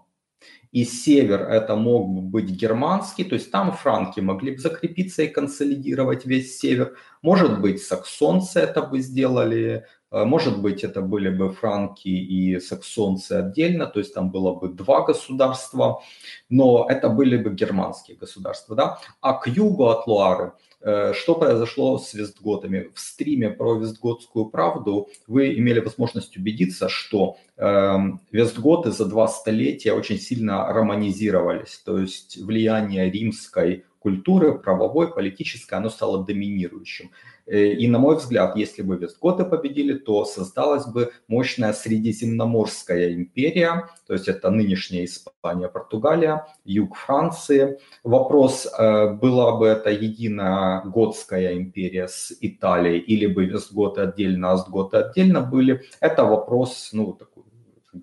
и 0.73 0.85
север 0.85 1.41
это 1.43 1.75
мог 1.75 2.09
бы 2.09 2.21
быть 2.21 2.49
германский, 2.49 3.23
то 3.23 3.35
есть 3.35 3.51
там 3.51 3.71
франки 3.71 4.19
могли 4.21 4.53
бы 4.55 4.57
закрепиться 4.57 5.21
и 5.21 5.27
консолидировать 5.27 6.25
весь 6.25 6.57
север. 6.57 6.97
Может 7.21 7.61
быть, 7.61 7.83
саксонцы 7.83 8.59
это 8.59 8.81
бы 8.81 8.99
сделали, 8.99 9.85
может 10.13 10.61
быть, 10.61 10.83
это 10.83 11.01
были 11.01 11.29
бы 11.29 11.51
франки 11.51 12.07
и 12.07 12.59
саксонцы 12.59 13.33
отдельно, 13.33 13.87
то 13.87 13.99
есть 13.99 14.13
там 14.13 14.29
было 14.29 14.53
бы 14.53 14.69
два 14.69 15.01
государства, 15.01 16.01
но 16.49 16.85
это 16.89 17.09
были 17.09 17.37
бы 17.37 17.53
германские 17.53 18.17
государства. 18.17 18.75
Да? 18.75 18.99
А 19.21 19.33
к 19.33 19.47
югу 19.47 19.85
от 19.85 20.07
Луары 20.07 20.53
Э, 20.83 21.13
что 21.13 21.35
произошло 21.35 21.97
с 21.97 22.13
Вестготами? 22.13 22.89
В 22.93 22.99
стриме 22.99 23.49
про 23.49 23.75
Вестготскую 23.75 24.47
правду 24.47 25.07
вы 25.27 25.57
имели 25.57 25.79
возможность 25.79 26.35
убедиться, 26.35 26.89
что 26.89 27.37
э, 27.55 27.97
Вестготы 28.31 28.91
за 28.91 29.05
два 29.05 29.29
столетия 29.29 29.93
очень 29.93 30.19
сильно 30.19 30.67
романизировались, 30.67 31.81
то 31.85 31.97
есть 31.97 32.37
влияние 32.37 33.09
римской 33.09 33.85
культуры, 34.03 34.59
правовой, 34.59 35.13
политической, 35.13 35.73
оно 35.75 35.89
стало 35.89 36.25
доминирующим. 36.25 37.09
Э, 37.45 37.67
и, 37.67 37.87
на 37.87 37.99
мой 37.99 38.17
взгляд, 38.17 38.55
если 38.55 38.83
бы 38.83 38.97
вестготы 38.97 39.45
победили, 39.45 39.93
то 39.93 40.25
создалась 40.25 40.85
бы 40.85 41.11
мощная 41.27 41.73
Средиземноморская 41.73 43.13
империя, 43.13 43.89
то 44.07 44.13
есть 44.13 44.27
это 44.27 44.49
нынешняя 44.51 45.05
Испания, 45.05 45.69
Португалия, 45.69 46.45
юг 46.65 46.95
Франции. 46.95 47.79
Вопрос, 48.03 48.67
э, 48.67 49.13
была 49.13 49.57
бы 49.57 49.67
это 49.67 49.89
единая 49.89 50.83
готская 50.83 51.53
империя 51.53 52.07
с 52.07 52.33
Италией, 52.41 52.99
или 52.99 53.25
бы 53.25 53.45
вестготы 53.45 54.01
отдельно, 54.01 54.51
а 54.51 54.53
остготы 54.53 54.97
отдельно 54.97 55.41
были, 55.41 55.81
это 56.01 56.25
вопрос, 56.25 56.89
ну, 56.93 57.13
такой 57.13 57.32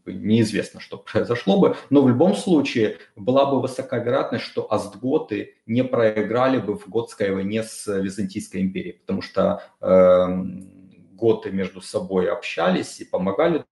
неизвестно, 0.07 0.81
что 0.81 0.99
произошло 0.99 1.59
бы, 1.59 1.77
но 1.91 2.03
в 2.03 2.09
любом 2.09 2.35
случае 2.35 2.99
была 3.17 3.51
бы 3.51 3.61
высока 3.61 3.99
вероятность, 3.99 4.45
что 4.45 4.73
астготы 4.73 5.57
не 5.67 5.85
проиграли 5.85 6.59
бы 6.59 6.77
в 6.77 6.89
готской 6.89 7.31
войне 7.31 7.63
с 7.63 7.87
Византийской 7.87 8.63
империей, 8.63 8.99
потому 8.99 9.23
что 9.23 9.63
э, 9.81 10.27
готы 11.13 11.51
между 11.51 11.81
собой 11.81 12.31
общались 12.31 13.01
и 13.01 13.05
помогали 13.05 13.65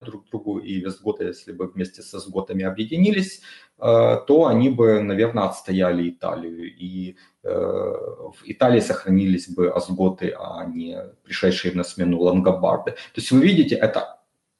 друг 0.00 0.28
другу, 0.30 0.58
и 0.58 0.80
вестготы, 0.80 1.24
если 1.24 1.52
бы 1.52 1.66
вместе 1.66 2.02
со 2.02 2.20
сготами 2.20 2.64
объединились, 2.64 3.40
э, 3.78 4.16
то 4.26 4.46
они 4.46 4.70
бы, 4.70 5.00
наверное, 5.00 5.44
отстояли 5.44 6.08
Италию, 6.08 6.72
и 6.72 7.16
э, 7.42 7.48
в 7.50 8.36
Италии 8.44 8.80
сохранились 8.80 9.48
бы 9.48 9.70
асготы, 9.70 10.34
а 10.38 10.64
не 10.66 10.98
пришедшие 11.24 11.74
на 11.74 11.84
смену 11.84 12.20
лангобарды. 12.20 12.92
То 12.92 13.20
есть 13.20 13.32
вы 13.32 13.40
видите, 13.40 13.74
это 13.74 14.17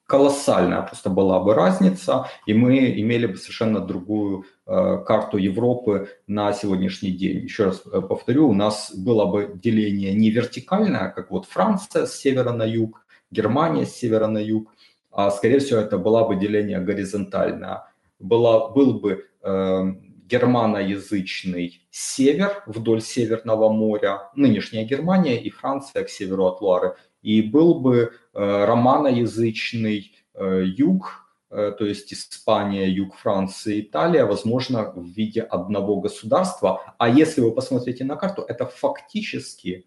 колоссальная 0.09 0.81
просто 0.81 1.11
была 1.11 1.38
бы 1.38 1.55
разница, 1.55 2.27
и 2.47 2.55
мы 2.55 2.99
имели 2.99 3.27
бы 3.27 3.37
совершенно 3.37 3.81
другую 3.81 4.47
э, 4.67 5.05
карту 5.07 5.37
Европы 5.37 6.09
на 6.27 6.53
сегодняшний 6.55 7.11
день. 7.11 7.45
Еще 7.45 7.67
раз 7.67 7.83
э, 7.85 8.00
повторю, 8.00 8.49
у 8.49 8.55
нас 8.55 8.91
было 8.97 9.27
бы 9.27 9.53
деление 9.62 10.15
не 10.15 10.31
вертикальное, 10.31 11.11
как 11.11 11.31
вот 11.31 11.45
Франция 11.45 12.07
с 12.07 12.17
севера 12.17 12.53
на 12.53 12.65
юг, 12.65 13.07
Германия 13.31 13.85
с 13.85 13.95
севера 13.95 14.29
на 14.29 14.38
юг, 14.38 14.73
а 15.12 15.31
скорее 15.31 15.59
всего 15.59 15.79
это 15.79 15.99
было 15.99 16.25
бы 16.25 16.37
деление 16.37 16.81
горизонтальное. 16.81 17.83
Была, 18.19 18.71
был 18.71 19.00
бы 19.00 19.27
э, 19.43 19.83
германоязычный 20.25 21.83
север 21.91 22.62
вдоль 22.67 23.03
Северного 23.03 23.71
моря, 23.71 24.31
нынешняя 24.35 24.85
Германия 24.85 25.38
и 25.38 25.50
Франция 25.50 26.05
к 26.05 26.09
северу 26.09 26.47
от 26.47 26.62
Луары– 26.62 26.95
и 27.23 27.43
был 27.43 27.81
бы 27.81 28.13
э, 28.35 28.65
романоязычный 28.65 30.13
э, 30.35 30.63
юг, 30.65 31.27
э, 31.51 31.73
то 31.79 31.85
есть 31.85 32.13
Испания, 32.13 32.89
юг 32.89 33.15
Франции, 33.15 33.81
Италия, 33.81 34.25
возможно, 34.25 34.93
в 34.93 35.05
виде 35.05 35.43
одного 35.43 36.01
государства. 36.01 36.95
А 36.99 37.09
если 37.09 37.41
вы 37.41 37.53
посмотрите 37.53 38.05
на 38.05 38.17
карту, 38.17 38.43
это 38.43 38.67
фактически 38.67 39.85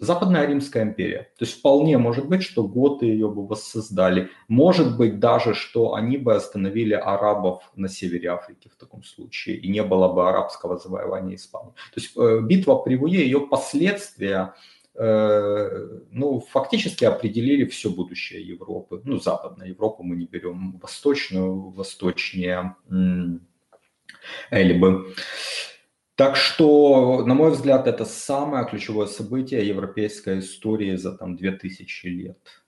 Западная 0.00 0.46
Римская 0.46 0.82
империя. 0.82 1.30
То 1.38 1.44
есть 1.44 1.58
вполне 1.58 1.98
может 1.98 2.26
быть, 2.26 2.42
что 2.42 2.66
готы 2.66 3.06
ее 3.06 3.28
бы 3.28 3.46
воссоздали. 3.46 4.30
Может 4.48 4.96
быть 4.96 5.20
даже, 5.20 5.54
что 5.54 5.94
они 5.94 6.16
бы 6.16 6.34
остановили 6.34 6.94
арабов 6.94 7.62
на 7.76 7.88
севере 7.88 8.30
Африки 8.30 8.70
в 8.72 8.76
таком 8.76 9.04
случае, 9.04 9.56
и 9.56 9.68
не 9.68 9.82
было 9.82 10.12
бы 10.12 10.28
арабского 10.28 10.78
завоевания 10.78 11.36
Испании. 11.36 11.74
То 11.94 12.00
есть 12.00 12.16
битва 12.46 12.76
при 12.76 12.96
Вуе, 12.96 13.24
ее 13.24 13.40
последствия 13.40 14.54
ну, 14.96 16.40
фактически 16.50 17.04
определили 17.04 17.64
все 17.64 17.90
будущее 17.90 18.46
Европы. 18.46 19.00
Ну, 19.04 19.18
Западную 19.18 19.70
Европу 19.70 20.02
мы 20.04 20.16
не 20.16 20.26
берем, 20.26 20.78
Восточную, 20.80 21.70
восточнее 21.70 22.76
Эльбы. 24.50 25.14
Так 26.14 26.36
что, 26.36 27.24
на 27.26 27.34
мой 27.34 27.50
взгляд, 27.50 27.88
это 27.88 28.04
самое 28.04 28.64
ключевое 28.66 29.08
событие 29.08 29.66
европейской 29.66 30.38
истории 30.38 30.94
за 30.94 31.16
там 31.16 31.36
2000 31.36 32.06
лет. 32.06 32.63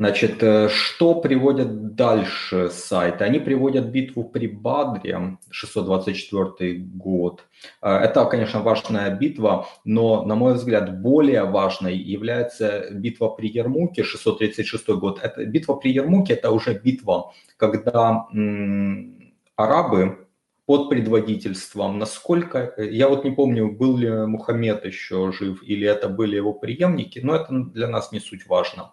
Значит, 0.00 0.42
э, 0.42 0.70
что 0.70 1.14
приводят 1.14 1.94
дальше 1.94 2.70
сайты? 2.70 3.22
Они 3.24 3.38
приводят 3.38 3.84
битву 3.90 4.24
при 4.24 4.46
Бадре, 4.46 5.36
624 5.50 6.78
год. 6.78 7.44
Э, 7.82 7.96
это, 7.96 8.24
конечно, 8.24 8.62
важная 8.62 9.14
битва, 9.14 9.66
но, 9.84 10.24
на 10.24 10.36
мой 10.36 10.54
взгляд, 10.54 11.02
более 11.02 11.44
важной 11.44 11.98
является 11.98 12.86
битва 12.92 13.28
при 13.28 13.48
Ермуке, 13.48 14.02
636 14.02 14.88
год. 14.88 15.20
Это, 15.22 15.44
битва 15.44 15.74
при 15.74 15.90
Ермуке– 15.90 16.32
это 16.34 16.50
уже 16.50 16.72
битва, 16.72 17.34
когда 17.58 18.26
м, 18.32 19.34
арабы 19.54 20.19
под 20.70 20.88
предводительством, 20.88 21.98
насколько, 21.98 22.72
э, 22.76 22.90
я 22.92 23.08
вот 23.08 23.24
не 23.24 23.32
помню, 23.32 23.72
был 23.72 23.96
ли 23.96 24.08
Мухаммед 24.08 24.84
еще 24.84 25.32
жив 25.32 25.64
или 25.64 25.84
это 25.84 26.08
были 26.08 26.36
его 26.36 26.52
преемники, 26.52 27.18
но 27.18 27.34
это 27.34 27.52
для 27.74 27.88
нас 27.88 28.12
не 28.12 28.20
суть 28.20 28.46
важно. 28.46 28.92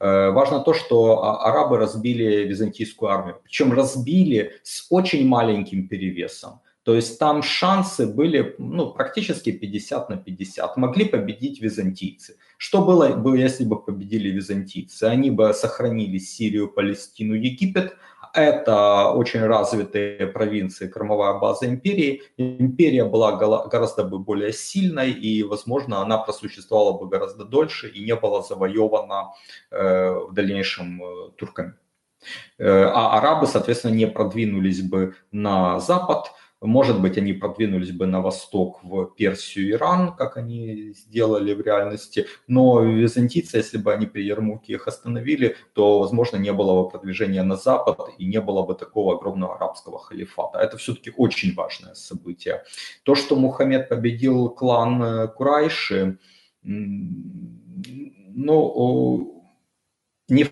Э, 0.00 0.32
важно 0.32 0.60
то, 0.60 0.74
что 0.74 1.24
а, 1.24 1.48
арабы 1.48 1.78
разбили 1.78 2.44
византийскую 2.44 3.10
армию, 3.10 3.40
причем 3.42 3.72
разбили 3.72 4.52
с 4.62 4.86
очень 4.90 5.26
маленьким 5.26 5.88
перевесом. 5.88 6.60
То 6.82 6.94
есть 6.94 7.18
там 7.18 7.42
шансы 7.42 8.06
были 8.06 8.54
ну, 8.58 8.92
практически 8.92 9.50
50 9.50 10.10
на 10.10 10.16
50. 10.18 10.76
Могли 10.76 11.06
победить 11.06 11.62
византийцы. 11.62 12.36
Что 12.58 12.84
было 12.84 13.16
бы, 13.16 13.38
если 13.38 13.64
бы 13.64 13.82
победили 13.82 14.28
византийцы? 14.28 15.04
Они 15.04 15.30
бы 15.30 15.54
сохранили 15.54 16.18
Сирию, 16.18 16.68
Палестину, 16.68 17.32
Египет, 17.34 17.96
это 18.34 19.10
очень 19.10 19.40
развитые 19.40 20.26
провинции, 20.26 20.88
кормовая 20.88 21.38
база 21.38 21.66
империи. 21.66 22.22
Империя 22.36 23.04
была 23.04 23.32
гораздо 23.32 24.04
бы 24.04 24.18
более 24.18 24.52
сильной, 24.52 25.12
и, 25.12 25.42
возможно, 25.42 26.00
она 26.00 26.18
просуществовала 26.18 26.98
бы 26.98 27.08
гораздо 27.08 27.44
дольше 27.44 27.88
и 27.88 28.04
не 28.04 28.14
была 28.16 28.42
завоевана 28.42 29.32
э, 29.70 30.10
в 30.28 30.32
дальнейшем 30.32 31.02
э, 31.02 31.30
турками. 31.36 31.74
Э, 32.58 32.84
а 32.92 33.18
арабы, 33.18 33.46
соответственно, 33.46 33.92
не 33.92 34.06
продвинулись 34.06 34.82
бы 34.82 35.14
на 35.32 35.80
запад, 35.80 36.32
может 36.66 37.00
быть, 37.00 37.18
они 37.18 37.32
продвинулись 37.32 37.90
бы 37.92 38.06
на 38.06 38.20
восток, 38.20 38.80
в 38.82 39.06
Персию, 39.16 39.70
Иран, 39.72 40.14
как 40.16 40.36
они 40.36 40.92
сделали 40.92 41.54
в 41.54 41.60
реальности, 41.60 42.26
но 42.46 42.80
византийцы, 42.80 43.58
если 43.58 43.78
бы 43.78 43.92
они 43.92 44.06
при 44.06 44.22
Ермуке 44.22 44.72
их 44.74 44.88
остановили, 44.88 45.56
то, 45.74 45.98
возможно, 46.00 46.36
не 46.38 46.52
было 46.52 46.82
бы 46.82 46.88
продвижения 46.90 47.42
на 47.42 47.56
запад 47.56 47.98
и 48.18 48.26
не 48.26 48.40
было 48.40 48.62
бы 48.62 48.74
такого 48.74 49.16
огромного 49.16 49.56
арабского 49.56 49.98
халифата. 49.98 50.58
Это 50.58 50.76
все-таки 50.76 51.12
очень 51.16 51.54
важное 51.54 51.94
событие. 51.94 52.64
То, 53.02 53.14
что 53.14 53.36
Мухаммед 53.36 53.88
победил 53.88 54.48
клан 54.48 55.02
э, 55.02 55.28
Курайши, 55.28 56.18
ну, 58.34 59.44
не 60.28 60.46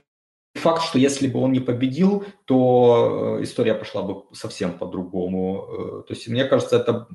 факт, 0.63 0.83
что 0.83 0.99
если 0.99 1.27
бы 1.27 1.41
он 1.41 1.53
не 1.53 1.61
победил, 1.61 2.25
то 2.45 3.39
э, 3.39 3.45
история 3.45 3.75
пошла 3.75 4.03
бы 4.03 4.23
совсем 4.33 4.79
по-другому. 4.79 5.67
Э, 5.69 6.03
то 6.09 6.15
есть, 6.15 6.29
мне 6.29 6.45
кажется, 6.45 6.77
это 6.77 7.09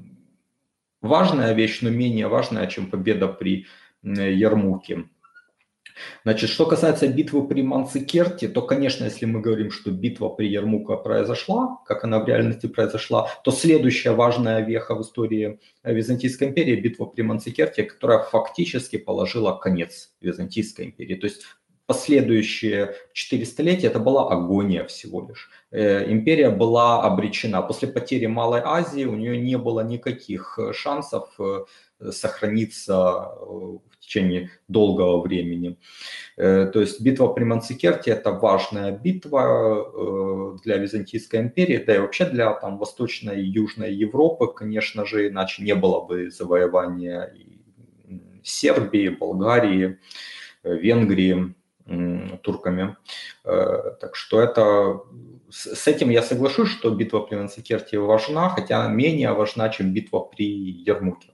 важная 1.01 1.53
вещь, 1.53 1.81
но 1.81 1.89
менее 1.89 2.27
важная, 2.27 2.67
чем 2.67 2.89
победа 2.91 3.27
при 3.27 3.65
Ярмуке. 4.03 5.05
Значит, 6.23 6.49
что 6.49 6.65
касается 6.65 7.07
битвы 7.07 7.47
при 7.47 7.61
Манцикерте, 7.61 8.47
то, 8.47 8.61
конечно, 8.61 9.05
если 9.05 9.25
мы 9.25 9.41
говорим, 9.41 9.71
что 9.71 9.91
битва 9.91 10.29
при 10.29 10.47
Ярмука 10.47 10.95
произошла, 10.95 11.79
как 11.85 12.03
она 12.03 12.19
в 12.19 12.27
реальности 12.27 12.67
произошла, 12.67 13.29
то 13.43 13.51
следующая 13.51 14.11
важная 14.11 14.61
веха 14.61 14.95
в 14.95 15.01
истории 15.01 15.59
Византийской 15.83 16.49
империи– 16.49 16.75
битва 16.81 17.05
при 17.05 17.23
Манцикерте, 17.23 17.83
которая 17.83 18.19
фактически 18.19 18.97
положила 18.97 19.53
конец 19.53 20.11
Византийской 20.21 20.85
империи. 20.85 21.15
То 21.15 21.27
есть 21.27 21.43
последующие 21.87 22.95
четыре 23.13 23.45
столетия 23.45 23.87
это 23.87 23.99
была 23.99 24.29
агония 24.29 24.83
всего 24.83 25.25
лишь. 25.27 25.49
Э, 25.71 26.11
империя 26.11 26.49
была 26.49 27.01
обречена. 27.01 27.61
После 27.61 27.87
потери 27.87 28.25
Малой 28.27 28.61
Азии 28.63 29.05
у 29.05 29.15
нее 29.15 29.37
не 29.37 29.57
было 29.57 29.79
никаких 29.79 30.59
э, 30.59 30.73
шансов 30.73 31.29
э, 31.39 31.63
сохраниться 32.11 33.31
в 33.39 33.97
течение 33.99 34.51
долгого 34.67 35.19
времени. 35.19 35.79
То 36.35 36.71
есть 36.75 37.01
битва 37.01 37.33
при 37.33 37.43
Манцикерте– 37.43 38.11
это 38.11 38.31
важная 38.31 38.91
битва 38.91 40.55
для 40.63 40.77
Византийской 40.77 41.39
империи, 41.39 41.77
да 41.77 41.95
и 41.95 41.97
вообще 41.97 42.25
для 42.25 42.53
там, 42.53 42.77
Восточной 42.77 43.41
и 43.41 43.45
Южной 43.45 43.95
Европы, 43.95 44.45
конечно 44.45 45.05
же, 45.05 45.27
иначе 45.27 45.63
не 45.63 45.73
было 45.73 46.01
бы 46.01 46.29
завоевания 46.29 47.33
Сербии, 48.43 49.09
Болгарии, 49.09 49.97
Венгрии 50.63 51.55
турками. 52.43 52.97
Э, 53.43 53.91
так 53.99 54.15
что 54.15 54.41
это 54.41 55.01
с 55.49 55.87
этим 55.87 56.09
я 56.09 56.21
соглашусь, 56.21 56.69
что 56.69 56.89
битва 56.91 57.21
при 57.21 57.35
Нацикерте 57.35 57.99
важна, 57.99 58.49
хотя 58.49 58.87
менее 58.87 59.31
важна, 59.31 59.69
чем 59.69 59.93
битва 59.93 60.19
при 60.19 60.45
Ермуке. 60.45 61.29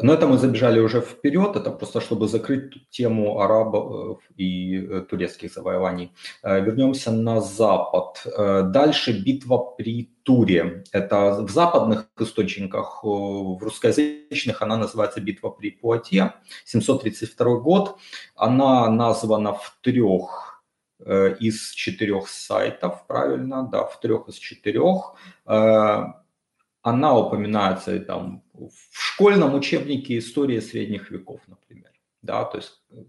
Но 0.00 0.14
это 0.14 0.26
мы 0.26 0.38
забежали 0.38 0.80
уже 0.80 1.00
вперед, 1.00 1.56
это 1.56 1.70
просто 1.70 2.00
чтобы 2.00 2.28
закрыть 2.28 2.88
тему 2.90 3.40
арабов 3.40 4.20
и 4.36 4.78
э, 4.78 5.00
турецких 5.02 5.52
завоеваний. 5.52 6.12
Э, 6.42 6.60
вернемся 6.60 7.10
на 7.10 7.40
запад. 7.40 8.22
Э, 8.24 8.62
дальше 8.62 9.12
битва 9.12 9.58
при 9.76 10.10
Туре. 10.22 10.84
Это 10.92 11.42
в 11.42 11.50
западных 11.50 12.06
источниках, 12.20 13.02
в 13.02 13.58
русскоязычных 13.60 14.62
она 14.62 14.76
называется 14.76 15.20
битва 15.20 15.50
при 15.50 15.70
Пуатье, 15.70 16.34
732 16.64 17.56
год. 17.56 17.98
Она 18.36 18.88
названа 18.88 19.52
в 19.52 19.78
трех 19.82 20.48
из 21.40 21.72
четырех 21.72 22.28
сайтов, 22.28 23.04
правильно, 23.08 23.68
да, 23.72 23.82
в 23.82 23.98
трех 23.98 24.28
из 24.28 24.36
четырех 24.36 25.16
она 26.82 27.16
упоминается 27.16 27.98
там 28.00 28.42
в 28.52 28.72
школьном 28.90 29.54
учебнике 29.54 30.18
истории 30.18 30.60
средних 30.60 31.10
веков, 31.10 31.40
например. 31.46 31.90
Да, 32.22 32.44
то 32.44 32.58
есть 32.58 32.82
э, 32.90 33.02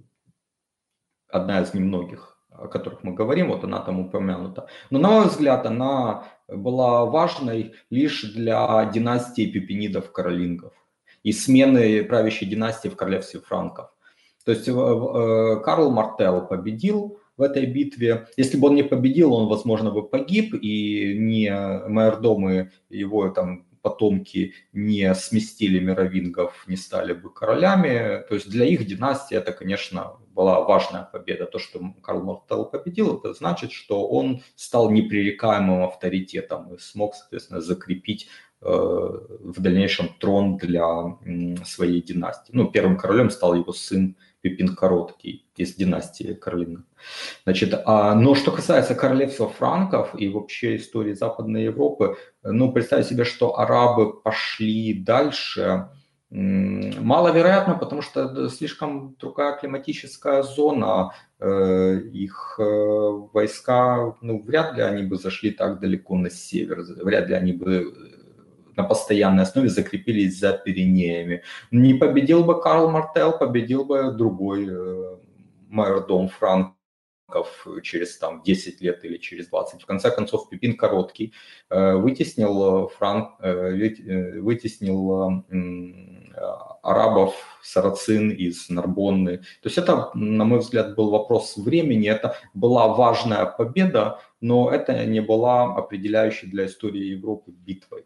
одна 1.28 1.62
из 1.62 1.74
немногих, 1.74 2.38
о 2.50 2.68
которых 2.68 3.04
мы 3.04 3.14
говорим, 3.14 3.50
вот 3.50 3.64
она 3.64 3.80
там 3.80 4.00
упомянута. 4.00 4.68
Но, 4.92 5.00
на 5.00 5.10
мой 5.10 5.28
взгляд, 5.28 5.66
она 5.66 6.28
была 6.48 7.06
важной 7.06 7.74
лишь 7.90 8.24
для 8.34 8.86
династии 8.86 9.52
пепенидов-каролингов 9.52 10.74
и 11.24 11.32
смены 11.32 12.04
правящей 12.04 12.48
династии 12.48 12.90
в 12.90 12.96
королевстве 12.96 13.40
франков. 13.40 13.90
То 14.46 14.52
есть 14.52 14.68
э, 14.68 14.72
э, 14.72 15.62
Карл 15.64 15.92
Мартел 15.92 16.46
победил 16.46 17.20
в 17.38 17.42
этой 17.42 17.66
битве. 17.66 18.28
Если 18.38 18.58
бы 18.58 18.68
он 18.68 18.76
не 18.76 18.84
победил, 18.84 19.34
он, 19.34 19.48
возможно, 19.48 19.92
бы 19.92 20.08
погиб, 20.08 20.54
и 20.54 21.16
не 21.18 21.50
майордомы 21.88 22.72
его 22.90 23.30
там 23.30 23.66
потомки 23.84 24.54
не 24.72 25.14
сместили 25.14 25.78
мировингов, 25.80 26.64
не 26.68 26.78
стали 26.78 27.14
бы 27.14 27.30
королями. 27.30 28.24
То 28.30 28.36
есть 28.36 28.50
для 28.50 28.66
их 28.66 28.88
династии 28.88 29.36
это, 29.36 29.52
конечно, 29.52 30.14
была 30.34 30.62
важная 30.62 31.04
победа. 31.04 31.46
То, 31.46 31.60
что 31.60 31.80
Карл 32.02 32.24
Мартел 32.24 32.66
победил, 32.66 33.18
это 33.18 33.34
значит, 33.34 33.72
что 33.72 34.08
он 34.08 34.42
стал 34.56 34.90
непререкаемым 34.90 35.84
авторитетом 35.84 36.74
и 36.74 36.80
смог, 36.80 37.14
соответственно, 37.14 37.60
закрепить 37.60 38.30
э, 38.62 38.66
в 38.66 39.62
дальнейшем 39.62 40.10
трон 40.18 40.58
для 40.58 41.18
своей 41.66 42.02
династии. 42.02 42.54
Ну, 42.54 42.72
первым 42.72 42.98
королем 42.98 43.30
стал 43.30 43.54
его 43.54 43.74
сын 43.74 44.16
Пипин 44.44 44.76
Короткий 44.76 45.46
из 45.56 45.74
династии 45.74 46.34
Каролингов. 46.34 46.84
Значит, 47.46 47.74
а, 47.86 48.14
но 48.14 48.36
что 48.36 48.52
касается 48.52 48.94
королевства 48.94 49.48
франков 49.48 50.14
и 50.20 50.28
вообще 50.28 50.76
истории 50.76 51.14
Западной 51.14 51.64
Европы, 51.64 52.18
ну, 52.44 52.72
представьте 52.74 53.10
себе, 53.10 53.24
что 53.24 53.58
арабы 53.58 54.22
пошли 54.22 54.94
дальше, 54.94 55.88
маловероятно, 56.30 57.76
потому 57.76 58.02
что 58.02 58.50
слишком 58.50 59.16
другая 59.20 59.56
климатическая 59.56 60.42
зона, 60.42 61.14
э, 61.40 62.00
их 62.12 62.56
э, 62.58 62.64
войска, 62.64 64.16
ну, 64.20 64.42
вряд 64.42 64.76
ли 64.76 64.82
они 64.82 65.04
бы 65.04 65.18
зашли 65.18 65.52
так 65.52 65.80
далеко 65.80 66.18
на 66.18 66.32
север, 66.32 66.82
вряд 67.04 67.30
ли 67.30 67.36
они 67.36 67.54
бы 67.54 68.13
на 68.76 68.84
постоянной 68.84 69.44
основе 69.44 69.70
закрепились 69.70 70.40
за 70.40 70.54
Пиренеями. 70.54 71.44
Не 71.72 71.94
победил 71.94 72.44
бы 72.44 72.62
Карл 72.62 72.90
Мартел, 72.90 73.38
победил 73.38 73.86
бы 73.86 74.12
другой 74.12 74.68
э, 74.70 75.18
майордом 75.70 76.30
Франк 76.30 76.76
через 77.82 78.18
там, 78.18 78.44
10 78.44 78.82
лет 78.82 79.04
или 79.06 79.18
через 79.18 79.48
20. 79.48 79.82
В 79.82 79.86
конце 79.86 80.12
концов, 80.12 80.50
Пипин 80.50 80.78
Короткий 80.78 81.34
э, 81.70 81.96
вытеснил, 81.96 82.90
Франк, 82.90 83.40
э, 83.40 84.40
вытеснил 84.40 85.44
арабов, 86.84 87.36
сарацин 87.62 88.30
из 88.30 88.70
Нарбонны. 88.70 89.38
То 89.38 89.70
есть 89.70 89.78
это, 89.78 90.10
на 90.14 90.44
мой 90.44 90.60
взгляд, 90.60 90.96
был 90.96 91.12
вопрос 91.12 91.58
времени, 91.58 92.10
это 92.10 92.36
была 92.54 92.88
важная 92.88 93.46
победа, 93.46 94.20
но 94.42 94.70
это 94.70 95.06
не 95.06 95.22
была 95.22 95.76
определяющей 95.76 96.48
для 96.48 96.66
истории 96.66 97.06
Европы 97.06 97.52
битвой. 97.52 98.06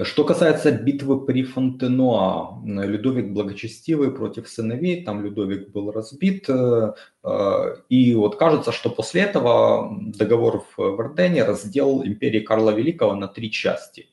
Что 0.00 0.24
касается 0.24 0.70
битвы 0.70 1.26
при 1.26 1.42
Фонтенуа, 1.42 2.62
Людовик 2.64 3.32
Благочестивый 3.32 4.12
против 4.12 4.48
сыновей, 4.48 5.02
там 5.04 5.24
Людовик 5.24 5.70
был 5.70 5.90
разбит, 5.90 6.48
э, 6.48 6.92
э, 7.24 7.76
и 7.88 8.14
вот 8.14 8.36
кажется, 8.36 8.70
что 8.70 8.90
после 8.90 9.22
этого 9.22 9.90
договор 10.00 10.64
в 10.76 10.96
Вардене 10.96 11.42
разделал 11.42 12.04
империи 12.04 12.40
Карла 12.40 12.70
Великого 12.70 13.16
на 13.16 13.26
три 13.26 13.50
части. 13.50 14.06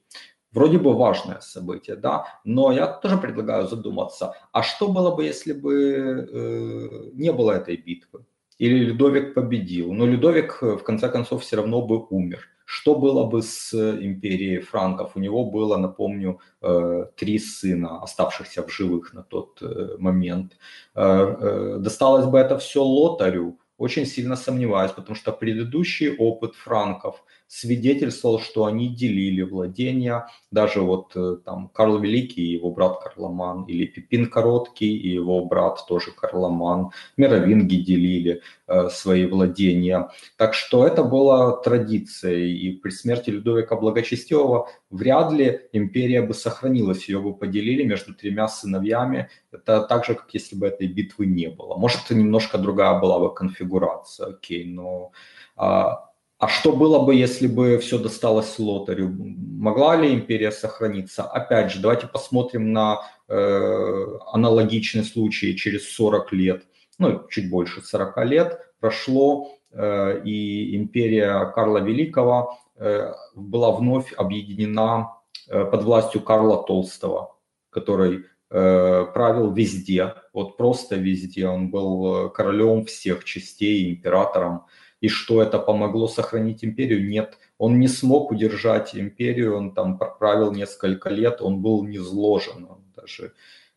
Вроде 0.51 0.79
бы 0.79 0.93
важное 0.93 1.39
событие, 1.41 1.95
да, 1.97 2.25
но 2.45 2.71
я 2.71 2.87
тоже 2.87 3.17
предлагаю 3.17 3.67
задуматься, 3.67 4.33
а 4.51 4.63
что 4.63 4.87
было 4.87 5.15
бы, 5.15 5.23
если 5.23 5.53
бы 5.53 5.73
э, 5.73 7.09
не 7.13 7.31
было 7.31 7.51
этой 7.51 7.77
битвы? 7.77 8.25
Или 8.57 8.85
Людовик 8.85 9.33
победил, 9.33 9.93
но 9.93 10.05
Людовик 10.05 10.61
в 10.61 10.83
конце 10.83 11.09
концов 11.09 11.43
все 11.43 11.57
равно 11.57 11.81
бы 11.81 12.05
умер. 12.09 12.47
Что 12.65 12.95
было 12.95 13.25
бы 13.25 13.43
с 13.43 13.73
империей 13.73 14.59
франков? 14.59 15.11
У 15.15 15.19
него 15.19 15.45
было, 15.45 15.77
напомню, 15.77 16.39
э, 16.61 17.05
три 17.15 17.37
сына, 17.37 18.01
оставшихся 18.01 18.63
в 18.63 18.71
живых 18.71 19.13
на 19.13 19.21
тот 19.21 19.61
э, 19.61 19.97
момент. 19.99 20.57
Э, 20.95 21.77
досталось 21.79 22.25
бы 22.25 22.39
это 22.39 22.57
все 22.57 22.83
лотарю, 22.83 23.59
очень 23.77 24.05
сильно 24.05 24.35
сомневаюсь, 24.35 24.91
потому 24.91 25.15
что 25.15 25.31
предыдущий 25.31 26.15
опыт 26.15 26.55
франков 26.55 27.23
свидетельствовал, 27.47 28.39
что 28.39 28.65
они 28.65 28.89
делили 28.89 29.41
владения. 29.41 30.27
Даже 30.51 30.81
вот 30.81 31.15
э, 31.15 31.37
там 31.45 31.69
Карл 31.69 31.99
Великий 31.99 32.41
и 32.41 32.53
его 32.53 32.71
брат 32.71 33.01
Карломан, 33.03 33.65
или 33.65 33.85
Пипин 33.85 34.29
Короткий 34.29 34.97
и 34.97 35.09
его 35.09 35.45
брат 35.45 35.85
тоже 35.87 36.11
Карломан, 36.11 36.91
мировинги 37.17 37.75
делили 37.75 38.41
э, 38.67 38.89
свои 38.89 39.25
владения. 39.25 40.09
Так 40.37 40.53
что 40.53 40.85
это 40.87 41.03
была 41.03 41.55
традиция, 41.57 42.35
и 42.35 42.71
при 42.71 42.89
смерти 42.89 43.29
Людовика 43.29 43.75
Благочестивого 43.75 44.67
вряд 44.89 45.31
ли 45.31 45.61
империя 45.71 46.21
бы 46.21 46.33
сохранилась, 46.33 47.07
ее 47.07 47.19
бы 47.19 47.35
поделили 47.35 47.83
между 47.83 48.13
тремя 48.13 48.47
сыновьями. 48.47 49.29
Это 49.51 49.81
так 49.81 50.05
же, 50.05 50.15
как 50.15 50.33
если 50.33 50.55
бы 50.55 50.67
этой 50.67 50.87
битвы 50.87 51.27
не 51.27 51.49
было. 51.49 51.77
Может, 51.77 52.09
немножко 52.09 52.57
другая 52.57 52.99
была 52.99 53.19
бы 53.19 53.33
конфигурация, 53.33 54.27
окей, 54.27 54.65
но... 54.65 55.11
А, 55.57 56.09
а 56.45 56.47
что 56.47 56.73
было 56.73 56.99
бы, 56.99 57.15
если 57.15 57.47
бы 57.47 57.79
все 57.79 57.97
досталось 57.97 58.59
лотарю? 58.59 59.09
Могла 59.09 59.95
ли 59.95 60.13
империя 60.13 60.51
сохраниться? 60.51 61.23
Опять 61.23 61.71
же, 61.71 61.79
давайте 61.79 62.05
посмотрим 62.05 62.71
на 62.71 63.01
э, 63.27 64.05
аналогичный 64.31 65.03
случай 65.03 65.55
через 65.55 65.91
40 65.95 66.33
лет, 66.33 66.65
ну, 66.99 67.25
чуть 67.31 67.49
больше 67.49 67.81
40 67.81 68.25
лет 68.25 68.59
прошло, 68.79 69.49
э, 69.71 70.21
и 70.23 70.75
империя 70.75 71.51
Карла 71.55 71.79
Великого 71.79 72.59
э, 72.75 73.11
была 73.33 73.71
вновь 73.71 74.13
объединена 74.13 75.17
э, 75.47 75.65
под 75.65 75.81
властью 75.81 76.21
Карла 76.21 76.63
Толстого, 76.63 77.35
который 77.71 78.25
э, 78.51 79.05
правил 79.15 79.51
везде, 79.51 80.13
вот 80.31 80.57
просто 80.57 80.95
везде. 80.95 81.47
Он 81.47 81.71
был 81.71 82.29
королем 82.29 82.85
всех 82.85 83.23
частей, 83.23 83.89
императором 83.89 84.65
и 85.05 85.07
что 85.07 85.43
это 85.43 85.59
помогло 85.59 86.07
сохранить 86.07 86.65
империю? 86.65 87.07
Нет, 87.07 87.37
он 87.59 87.79
не 87.79 87.87
смог 87.87 88.31
удержать 88.31 88.95
империю, 88.95 89.55
он 89.55 89.71
там 89.75 89.99
правил 89.99 90.51
несколько 90.51 91.09
лет, 91.09 91.41
он 91.41 91.61
был 91.61 91.83
не 91.83 91.99
зложен, 91.99 92.65
он 92.69 92.79
даже 92.95 93.33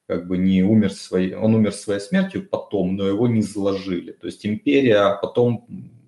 как 0.06 0.26
бы 0.26 0.38
не 0.38 0.62
умер 0.62 0.92
своей, 0.92 1.34
он 1.34 1.54
умер 1.54 1.72
своей 1.72 2.00
смертью 2.00 2.48
потом, 2.48 2.96
но 2.96 3.06
его 3.06 3.28
не 3.28 3.42
зложили. 3.42 4.12
То 4.12 4.26
есть 4.26 4.46
империя 4.46 5.18
потом 5.20 5.66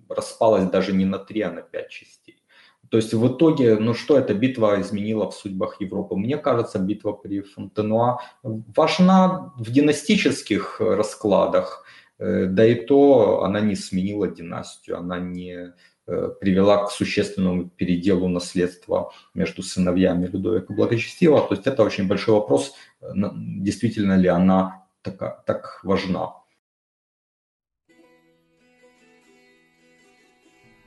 распалась 0.09 0.67
даже 0.71 0.91
не 0.91 1.05
на 1.05 1.19
три, 1.19 1.41
а 1.41 1.51
на 1.51 1.61
пять 1.61 1.89
частей. 1.89 2.41
То 2.89 2.97
есть 2.97 3.13
в 3.13 3.27
итоге, 3.27 3.75
ну 3.75 3.93
что 3.93 4.17
эта 4.17 4.33
битва 4.33 4.81
изменила 4.81 5.29
в 5.29 5.35
судьбах 5.35 5.79
Европы? 5.81 6.15
Мне 6.15 6.37
кажется, 6.37 6.79
битва 6.79 7.11
при 7.11 7.41
Фонтенуа 7.41 8.17
важна 8.43 9.53
в 9.55 9.71
династических 9.71 10.81
раскладах, 10.81 11.85
да 12.21 12.65
и 12.65 12.75
то 12.75 13.43
она 13.43 13.61
не 13.61 13.75
сменила 13.75 14.27
династию, 14.27 14.99
она 14.99 15.19
не 15.19 15.73
э, 16.05 16.29
привела 16.39 16.85
к 16.85 16.91
существенному 16.91 17.67
переделу 17.69 18.27
наследства 18.27 19.11
между 19.33 19.63
сыновьями 19.63 20.27
Людовика 20.27 20.71
Благочестивого. 20.71 21.47
То 21.47 21.55
есть 21.55 21.65
это 21.65 21.81
очень 21.81 22.07
большой 22.07 22.35
вопрос, 22.35 22.75
э, 23.01 23.05
действительно 23.35 24.17
ли 24.17 24.27
она 24.27 24.85
так, 25.01 25.43
так 25.45 25.79
важна. 25.83 26.35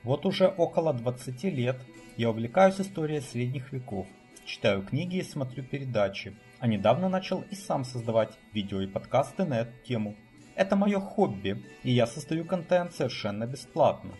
Вот 0.03 0.25
уже 0.25 0.47
около 0.47 0.93
20 0.93 1.43
лет 1.45 1.75
я 2.15 2.29
увлекаюсь 2.29 2.79
историей 2.79 3.19
средних 3.19 3.73
веков, 3.73 4.07
читаю 4.45 4.83
книги 4.83 5.17
и 5.17 5.23
смотрю 5.23 5.65
передачи, 5.65 6.33
а 6.59 6.67
недавно 6.67 7.09
начал 7.09 7.43
и 7.51 7.55
сам 7.55 7.83
создавать 7.83 8.37
видео 8.53 8.79
и 8.79 8.87
подкасты 8.87 9.43
на 9.43 9.59
эту 9.59 9.73
тему– 9.85 10.15
это 10.55 10.75
мое 10.75 10.99
хобби, 10.99 11.63
и 11.83 11.91
я 11.91 12.07
создаю 12.07 12.45
контент 12.45 12.93
совершенно 12.93 13.45
бесплатно. 13.45 14.11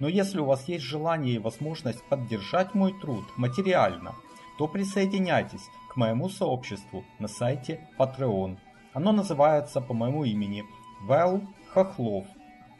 Но 0.00 0.08
если 0.08 0.40
у 0.40 0.44
вас 0.44 0.68
есть 0.68 0.84
желание 0.84 1.36
и 1.36 1.38
возможность 1.38 2.02
поддержать 2.04 2.74
мой 2.74 2.92
труд 3.00 3.24
материально, 3.36 4.14
то 4.58 4.68
присоединяйтесь 4.68 5.68
к 5.90 5.96
моему 5.96 6.28
сообществу 6.28 7.04
на 7.18 7.28
сайте 7.28 7.80
Patreon. 7.98 8.58
Оно 8.92 9.12
называется 9.12 9.80
по 9.80 9.94
моему 9.94 10.24
имени 10.24 10.64
Вэл 11.02 11.42
Хохлов. 11.72 12.26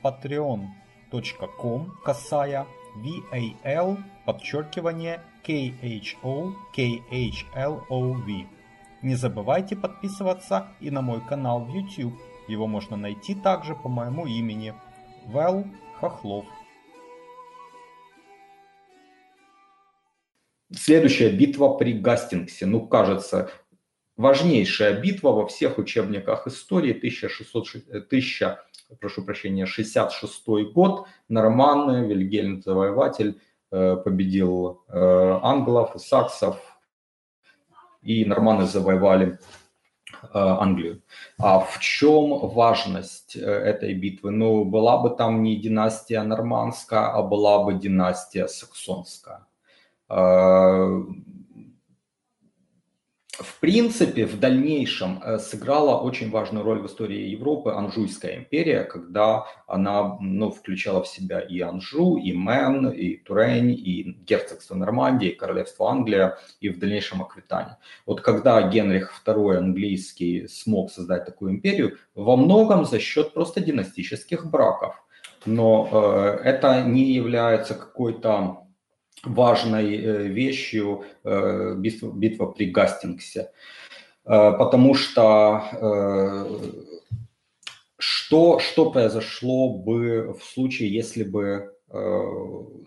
patreon.com 0.03 1.93
касая 2.05 2.67
VAL 2.97 3.99
подчеркивание 4.25 5.21
KHO 5.45 6.55
Не 9.03 9.15
забывайте 9.15 9.77
подписываться 9.77 10.69
и 10.81 10.91
на 10.91 11.03
мой 11.03 11.21
канал 11.21 11.65
в 11.65 11.69
YouTube. 11.75 12.15
Его 12.49 12.67
можно 12.67 12.97
найти 12.97 13.35
также 13.35 13.75
по 13.75 13.89
моему 13.89 14.27
имени 14.27 14.75
Вэл 15.27 15.65
Хохлов. 16.01 16.45
Следующая 20.73 21.31
битва 21.31 21.75
при 21.75 21.93
Гастингсе. 21.93 22.67
Ну, 22.67 22.87
кажется, 22.87 23.51
важнейшая 24.17 25.01
битва 25.01 25.31
во 25.31 25.47
всех 25.47 25.79
учебниках 25.79 26.47
истории 26.47 26.93
1600, 26.93 27.89
1000, 27.89 28.59
прошу 29.01 29.25
прощения, 29.25 29.67
66 29.67 30.45
год. 30.73 31.07
Норманны, 31.29 32.07
Вильгельм 32.07 32.61
Завоеватель 32.61 33.41
э, 33.71 33.97
победил 33.97 34.83
э, 34.89 35.39
англов, 35.43 35.95
саксов, 35.97 36.61
и 38.05 38.25
норманы 38.25 38.67
завоевали 38.67 39.33
э, 39.33 39.37
Англию. 40.33 41.03
А 41.39 41.59
в 41.59 41.79
чем 41.81 42.49
важность 42.49 43.37
этой 43.37 43.95
битвы? 43.95 44.31
Ну, 44.31 44.65
была 44.65 44.99
бы 44.99 45.11
там 45.11 45.43
не 45.43 45.57
династия 45.57 46.23
нормандская, 46.23 47.11
а 47.13 47.23
была 47.23 47.63
бы 47.65 47.75
династия 47.75 48.47
саксонская. 48.47 49.47
В 53.39 53.59
принципе, 53.59 54.27
в 54.27 54.39
дальнейшем 54.39 55.21
э, 55.21 55.39
сыграла 55.39 56.01
очень 56.01 56.31
важную 56.31 56.65
роль 56.65 56.79
в 56.79 56.87
истории 56.87 57.31
Европы 57.31 57.73
Анжуйская 57.73 58.37
империя, 58.37 58.85
когда 58.85 59.47
она 59.67 60.19
ну, 60.21 60.53
включала 60.53 61.03
в 61.03 61.09
себя 61.09 61.41
и 61.41 61.59
Анжу, 61.61 62.17
и 62.17 62.31
Мен, 62.31 62.91
и 62.91 63.17
Турень, 63.17 63.73
и 63.73 64.17
герцогство 64.25 64.77
Нормандии, 64.77 65.31
и 65.31 65.35
королевство 65.35 65.91
Англия, 65.91 66.39
и 66.61 66.69
в 66.69 66.79
дальнейшем 66.79 67.23
Аквитания. 67.23 67.79
Вот 68.07 68.21
когда 68.21 68.63
Генрих 68.69 69.13
II 69.27 69.57
английский 69.57 70.47
смог 70.47 70.93
создать 70.93 71.25
такую 71.25 71.55
империю, 71.55 71.99
во 72.15 72.37
многом 72.37 72.85
за 72.85 73.01
счет 73.01 73.35
просто 73.35 73.61
династических 73.61 74.47
браков. 74.47 74.95
Но 75.45 75.89
э, 75.91 76.41
это 76.45 76.85
не 76.85 77.13
является 77.13 77.75
какой-то 77.75 78.64
важной 79.27 79.97
э, 79.97 80.23
вещью 80.29 81.05
э, 81.25 81.75
битва, 81.77 82.13
битва 82.13 82.47
при 82.47 82.67
Гастингсе. 82.67 83.51
Э, 84.25 84.53
потому 84.59 84.95
что 84.95 85.63
что, 87.99 88.59
что 88.59 88.91
произошло 88.91 89.79
бы 89.79 90.37
в 90.39 90.45
случае, 90.45 90.93
если 90.93 91.25
бы 91.25 91.73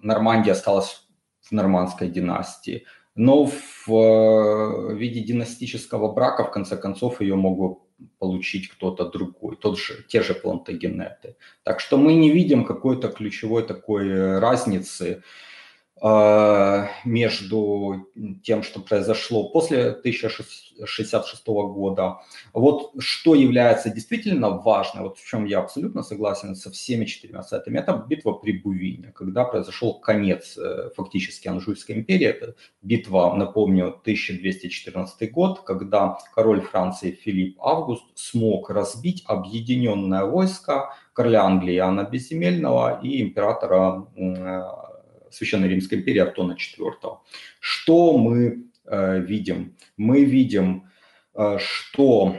Нормандия 0.01 0.51
осталась 0.51 1.07
в 1.41 1.51
нормандской 1.51 2.09
династии? 2.09 2.85
Но 3.15 3.49
в 3.87 4.93
виде 4.93 5.21
династического 5.21 6.11
брака, 6.13 6.43
в 6.43 6.51
конце 6.51 6.77
концов, 6.77 7.21
ее 7.21 7.35
мог 7.35 7.57
бы 7.57 7.77
получить 8.19 8.69
кто-то 8.69 9.09
другой, 9.09 9.55
тот 9.55 9.79
же, 9.79 10.03
те 10.07 10.21
же 10.21 10.35
плантагенеты. 10.35 11.35
Так 11.63 11.79
что 11.79 11.97
мы 11.97 12.13
не 12.13 12.29
видим 12.29 12.63
какой-то 12.63 13.07
ключевой 13.07 13.63
такой 13.63 14.39
разницы 14.39 15.23
между 16.01 18.07
тем, 18.43 18.63
что 18.63 18.79
произошло 18.79 19.49
после 19.49 19.89
1066 19.89 21.47
года. 21.47 22.19
Вот 22.53 22.91
что 22.99 23.33
является 23.33 23.89
действительно 23.89 24.49
важным, 24.49 25.03
вот 25.03 25.17
в 25.17 25.27
чем 25.27 25.45
я 25.45 25.59
абсолютно 25.59 26.03
согласен 26.03 26.55
со 26.55 26.69
всеми 26.69 27.05
четырьмя 27.05 27.41
сайтами, 27.41 27.79
это 27.79 28.05
битва 28.07 28.33
при 28.33 28.51
Бувине, 28.51 29.11
когда 29.15 29.43
произошел 29.43 29.99
конец 29.99 30.57
э, 30.57 30.91
фактически 30.95 31.47
Анжуйской 31.47 31.95
империи. 31.95 32.27
Это 32.27 32.55
битва, 32.81 33.33
напомню, 33.35 33.87
1214 33.87 35.31
год, 35.31 35.61
когда 35.61 36.17
король 36.35 36.61
Франции 36.61 37.11
Филипп 37.11 37.57
Август 37.59 38.03
смог 38.15 38.69
разбить 38.69 39.23
объединенное 39.25 40.25
войско 40.25 40.93
короля 41.13 41.45
Англии 41.45 41.77
Иоанна 41.77 42.03
Безземельного 42.03 42.99
и 43.01 43.21
императора 43.21 44.05
Священной 45.31 45.69
Римской 45.69 45.99
империи 45.99 46.19
Антона 46.19 46.53
IV. 46.53 47.17
Что 47.59 48.17
мы 48.17 48.65
э, 48.85 49.19
видим? 49.19 49.75
Мы 49.97 50.23
видим, 50.23 50.89
э, 51.35 51.57
что 51.59 52.37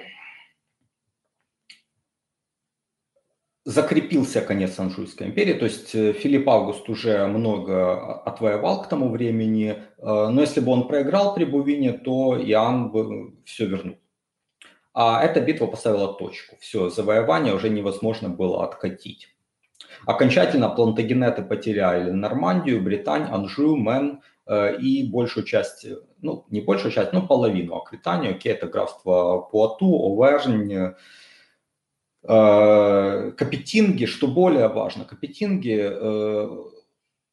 закрепился 3.69 4.41
конец 4.41 4.79
Анжуйской 4.79 5.27
империи, 5.27 5.53
то 5.53 5.67
есть 5.67 5.95
э, 5.95 6.15
Филипп 6.15 6.49
Август 6.49 6.89
уже 6.89 7.27
много 7.27 8.15
отвоевал 8.23 8.83
к 8.83 8.89
тому 8.89 9.11
времени, 9.11 9.69
э, 9.69 9.77
но 9.99 10.41
если 10.41 10.61
бы 10.61 10.73
он 10.73 10.89
проиграл 10.89 11.35
при 11.35 11.45
Бувине, 11.45 11.93
то 11.93 12.43
Иоанн 12.43 12.91
бы 12.91 13.35
все 13.45 13.67
вернул. 13.67 13.99
А 14.95 15.23
эта 15.23 15.41
битва 15.43 15.67
поставила 15.67 16.15
точку. 16.15 16.57
Все, 16.61 16.89
завоевание 16.89 17.55
уже 17.55 17.69
невозможно 17.69 18.31
было 18.31 18.65
откатить. 18.65 19.29
Окончательно 20.07 20.69
плантагенеты 20.69 21.43
потеряли 21.43 22.11
Нормандию, 22.11 22.83
Британь, 22.83 23.29
Анжу, 23.31 23.77
Мен 23.77 24.21
э, 24.47 24.77
и 24.79 25.09
большую 25.09 25.45
часть, 25.45 25.87
ну 26.23 26.45
не 26.51 26.61
большую 26.61 26.93
часть, 26.93 27.13
но 27.13 27.27
половину 27.27 27.77
Аквитанию, 27.77 28.33
окей, 28.33 28.53
это 28.53 28.67
графство 28.69 29.41
Пуату, 29.51 29.87
Овернь, 29.87 30.95
э, 32.23 33.33
Капетинги, 33.33 34.07
что 34.07 34.29
более 34.29 34.69
важно, 34.69 35.05
Капетинги 35.05 35.79
э, 35.81 36.49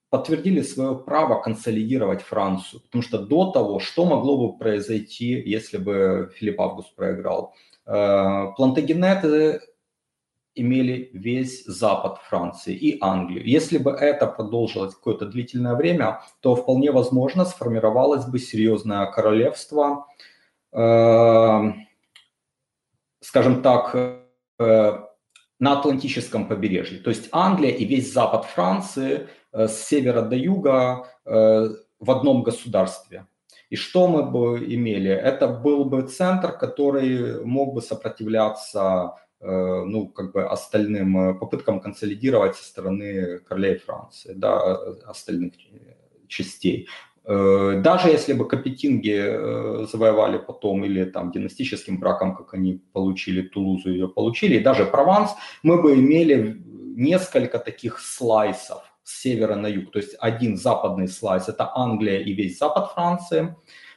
подтвердили 0.09 0.61
свое 0.61 0.95
право 0.95 1.41
консолидировать 1.41 2.21
Францию, 2.21 2.81
потому 2.81 3.03
что 3.03 3.19
до 3.19 3.51
того, 3.51 3.79
что 3.79 4.05
могло 4.05 4.37
бы 4.37 4.57
произойти, 4.57 5.41
если 5.45 5.77
бы 5.77 6.31
Филипп 6.35 6.61
Август 6.61 6.95
проиграл? 6.95 7.53
Плантагенеты 7.85 9.61
имели 10.55 11.09
весь 11.13 11.65
запад 11.65 12.19
Франции 12.29 12.73
и 12.73 12.97
Англию. 13.01 13.45
Если 13.45 13.77
бы 13.77 13.91
это 13.91 14.27
продолжилось 14.27 14.95
какое-то 14.95 15.25
длительное 15.25 15.75
время, 15.75 16.21
то 16.39 16.55
вполне 16.55 16.91
возможно 16.91 17.45
сформировалось 17.45 18.25
бы 18.25 18.39
серьезное 18.39 19.05
королевство, 19.11 20.07
э, 20.71 21.73
скажем 23.21 23.61
так, 23.61 23.95
э, 24.59 24.99
на 25.59 25.79
Атлантическом 25.79 26.47
побережье. 26.47 26.99
То 26.99 27.09
есть 27.09 27.29
Англия 27.31 27.71
и 27.71 27.85
весь 27.85 28.13
запад 28.13 28.45
Франции 28.45 29.27
э, 29.51 29.67
с 29.67 29.87
севера 29.87 30.21
до 30.21 30.35
юга 30.35 31.07
э, 31.25 31.69
в 31.99 32.11
одном 32.11 32.43
государстве. 32.43 33.25
И 33.69 33.75
что 33.75 34.07
мы 34.07 34.23
бы 34.23 34.63
имели? 34.73 35.09
Это 35.11 35.47
был 35.47 35.85
бы 35.85 36.03
центр, 36.03 36.51
который 36.51 37.43
мог 37.43 37.73
бы 37.73 37.81
сопротивляться 37.81 39.15
ну, 39.47 40.07
как 40.07 40.31
бы 40.33 40.45
остальным 40.45 41.17
э, 41.17 41.33
попыткам 41.33 41.79
консолидировать 41.79 42.55
со 42.55 42.63
стороны 42.63 43.39
королей 43.39 43.77
Франции, 43.77 44.33
да, 44.33 44.75
остальных 45.05 45.53
частей. 46.27 46.87
Э, 47.25 47.81
даже 47.83 48.09
если 48.09 48.33
бы 48.33 48.47
капетинги 48.47 49.85
завоевали 49.91 50.37
потом 50.37 50.85
или 50.85 51.05
там 51.05 51.31
династическим 51.31 51.99
браком, 51.99 52.35
как 52.35 52.53
они 52.53 52.81
получили 52.93 53.41
Тулузу, 53.41 53.89
ее 53.89 54.07
получили, 54.07 54.55
и 54.55 54.63
даже 54.63 54.85
Прованс, 54.85 55.31
мы 55.63 55.81
бы 55.81 55.93
имели 55.95 56.61
несколько 56.95 57.59
таких 57.59 57.99
слайсов 57.99 58.83
с 59.03 59.21
севера 59.21 59.55
на 59.55 59.67
юг. 59.67 59.91
То 59.91 59.99
есть 59.99 60.15
один 60.19 60.57
западный 60.57 61.07
слайс– 61.07 61.47
это 61.49 61.71
Англия 61.75 62.19
и 62.19 62.33
весь 62.33 62.57
запад 62.57 62.91
Франции. 62.93 63.55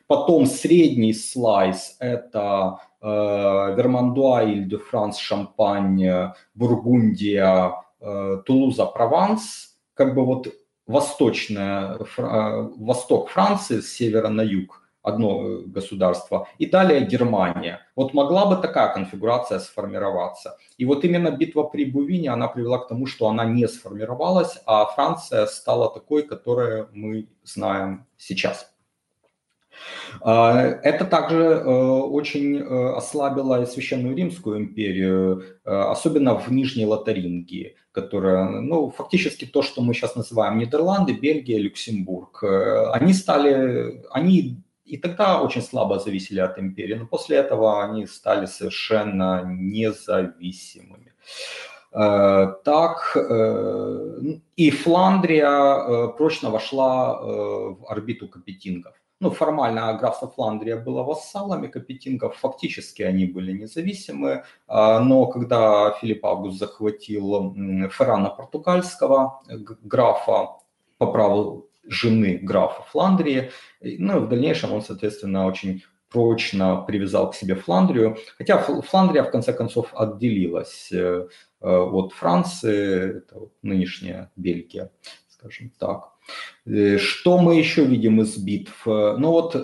Потом 0.08 0.46
средний 0.46 1.12
слайс– 1.12 1.96
это 2.00 2.80
Э, 3.00 3.74
Вермандуа, 3.76 4.42
Иль-де-Франс, 4.42 5.18
Шампань, 5.18 6.32
Бургундия, 6.54 7.74
э, 8.00 8.42
Тулуза, 8.44 8.86
Прованс, 8.86 9.76
как 9.94 10.14
бы 10.14 10.24
вот 10.24 10.48
восточная, 10.86 11.96
э, 11.96 12.68
восток 12.76 13.28
Франции 13.28 13.80
с 13.80 13.92
севера 13.92 14.28
на 14.28 14.42
юг, 14.42 14.82
одно 15.02 15.60
государство, 15.66 16.48
и 16.58 16.66
далее 16.66 17.06
Германия. 17.06 17.80
Вот 17.94 18.14
могла 18.14 18.46
бы 18.46 18.56
такая 18.56 18.92
конфигурация 18.92 19.60
сформироваться. 19.60 20.56
И 20.76 20.84
вот 20.84 21.04
именно 21.04 21.30
битва 21.30 21.62
при 21.62 21.84
Бувине, 21.84 22.30
она 22.30 22.48
привела 22.48 22.78
к 22.78 22.88
тому, 22.88 23.06
что 23.06 23.28
она 23.28 23.44
не 23.44 23.68
сформировалась, 23.68 24.58
а 24.66 24.84
Франция 24.86 25.46
стала 25.46 25.88
такой, 25.94 26.24
которую 26.24 26.88
мы 26.92 27.28
знаем 27.44 28.06
сейчас. 28.16 28.72
А, 30.20 30.58
это 30.82 31.04
также 31.04 31.42
э, 31.42 31.64
очень 31.64 32.58
э, 32.58 32.94
ослабило 32.96 33.64
Священную 33.64 34.16
Римскую 34.16 34.58
империю, 34.58 35.42
э, 35.64 35.70
особенно 35.70 36.34
в 36.38 36.50
Нижней 36.50 36.86
Лотарингии, 36.86 37.76
которая, 37.92 38.48
ну, 38.48 38.90
фактически 38.90 39.44
то, 39.44 39.62
что 39.62 39.82
мы 39.82 39.94
сейчас 39.94 40.16
называем 40.16 40.58
Нидерланды, 40.58 41.12
Бельгия, 41.12 41.58
Люксембург. 41.58 42.44
Они 42.92 43.12
стали, 43.12 44.02
они 44.10 44.62
и 44.84 44.96
тогда 44.96 45.42
очень 45.42 45.62
слабо 45.62 45.98
зависели 45.98 46.40
от 46.40 46.58
империи, 46.58 46.94
но 46.94 47.06
после 47.06 47.36
этого 47.36 47.84
они 47.84 48.06
стали 48.06 48.46
совершенно 48.46 49.42
независимыми. 49.44 51.12
Так 51.90 53.16
и 54.56 54.70
Фландрия 54.70 56.08
прочно 56.08 56.50
вошла 56.50 57.18
в 57.20 57.86
орбиту 57.90 58.28
капетингов. 58.28 58.94
Ну, 59.20 59.31
формально 59.31 59.92
графство 59.94 60.28
Фландрия 60.28 60.76
было 60.76 61.02
вассалами 61.02 61.66
капетингов, 61.66 62.37
фактически 62.37 63.02
они 63.02 63.26
были 63.26 63.52
независимы, 63.52 64.44
но 64.68 65.26
когда 65.26 65.90
Филипп 66.00 66.24
Август 66.24 66.59
захватил 66.59 67.52
Феррана 67.90 68.31
португальского, 68.31 69.42
графа, 69.83 70.59
по 70.98 71.07
праву 71.07 71.68
жены 71.85 72.38
графа 72.42 72.83
Фландрии. 72.90 73.50
Ну, 73.81 74.20
в 74.20 74.28
дальнейшем 74.28 74.72
он, 74.72 74.83
соответственно, 74.83 75.46
очень 75.46 75.83
прочно 76.11 76.76
привязал 76.87 77.31
к 77.31 77.35
себе 77.35 77.54
Фландрию, 77.54 78.16
хотя 78.38 78.59
Фландрия 78.59 79.22
в 79.22 79.31
конце 79.31 79.52
концов 79.52 79.90
отделилась 79.94 80.90
э, 80.90 81.28
э, 81.61 81.68
от 81.68 82.12
Франции, 82.12 83.18
это 83.18 83.38
вот 83.38 83.52
нынешняя 83.61 84.31
Бельгия, 84.35 84.90
скажем 85.28 85.70
так. 85.78 86.17
Э, 86.66 86.98
что 86.98 87.38
мы 87.38 87.56
еще 87.56 87.84
видим 87.84 88.20
из 88.20 88.36
битв? 88.36 88.86
Ну 88.86 89.30
вот 89.30 89.54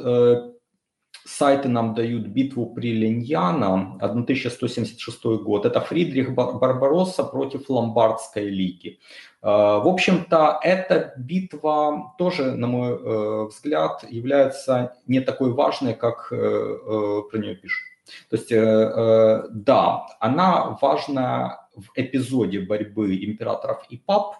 сайты 1.25 1.69
нам 1.69 1.95
дают 1.95 2.27
битву 2.27 2.67
при 2.75 2.93
Линьяно, 2.93 3.97
1176 4.01 5.25
год. 5.43 5.67
Это 5.67 5.81
Фридрих 5.81 6.35
Барбаросса 6.35 7.25
против 7.25 7.71
Ломбардской 7.71 8.49
лиги. 8.51 8.99
В 9.45 9.89
общем-то, 9.89 10.59
эта 10.63 11.13
битва 11.19 12.15
тоже, 12.17 12.53
на 12.53 12.67
мой 12.67 12.93
э, 12.93 13.45
взгляд, 13.49 14.03
является 14.09 14.97
не 15.07 15.21
такой 15.21 15.53
важной, 15.53 15.93
как 15.93 16.29
э, 16.31 16.37
э, 16.37 17.23
про 17.31 17.39
нее 17.39 17.55
пишут. 17.55 17.85
То 18.31 18.37
есть, 18.37 18.51
да, 18.51 20.07
она 20.21 20.79
важна 20.81 21.69
в 21.75 21.91
эпизоде 21.95 22.61
борьбы 22.61 23.17
императоров 23.17 23.85
и 23.89 23.97
пап, 23.97 24.37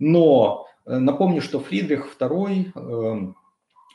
но 0.00 0.66
напомню, 0.86 1.40
что 1.42 1.60
Фридрих 1.60 2.16
II, 2.18 3.34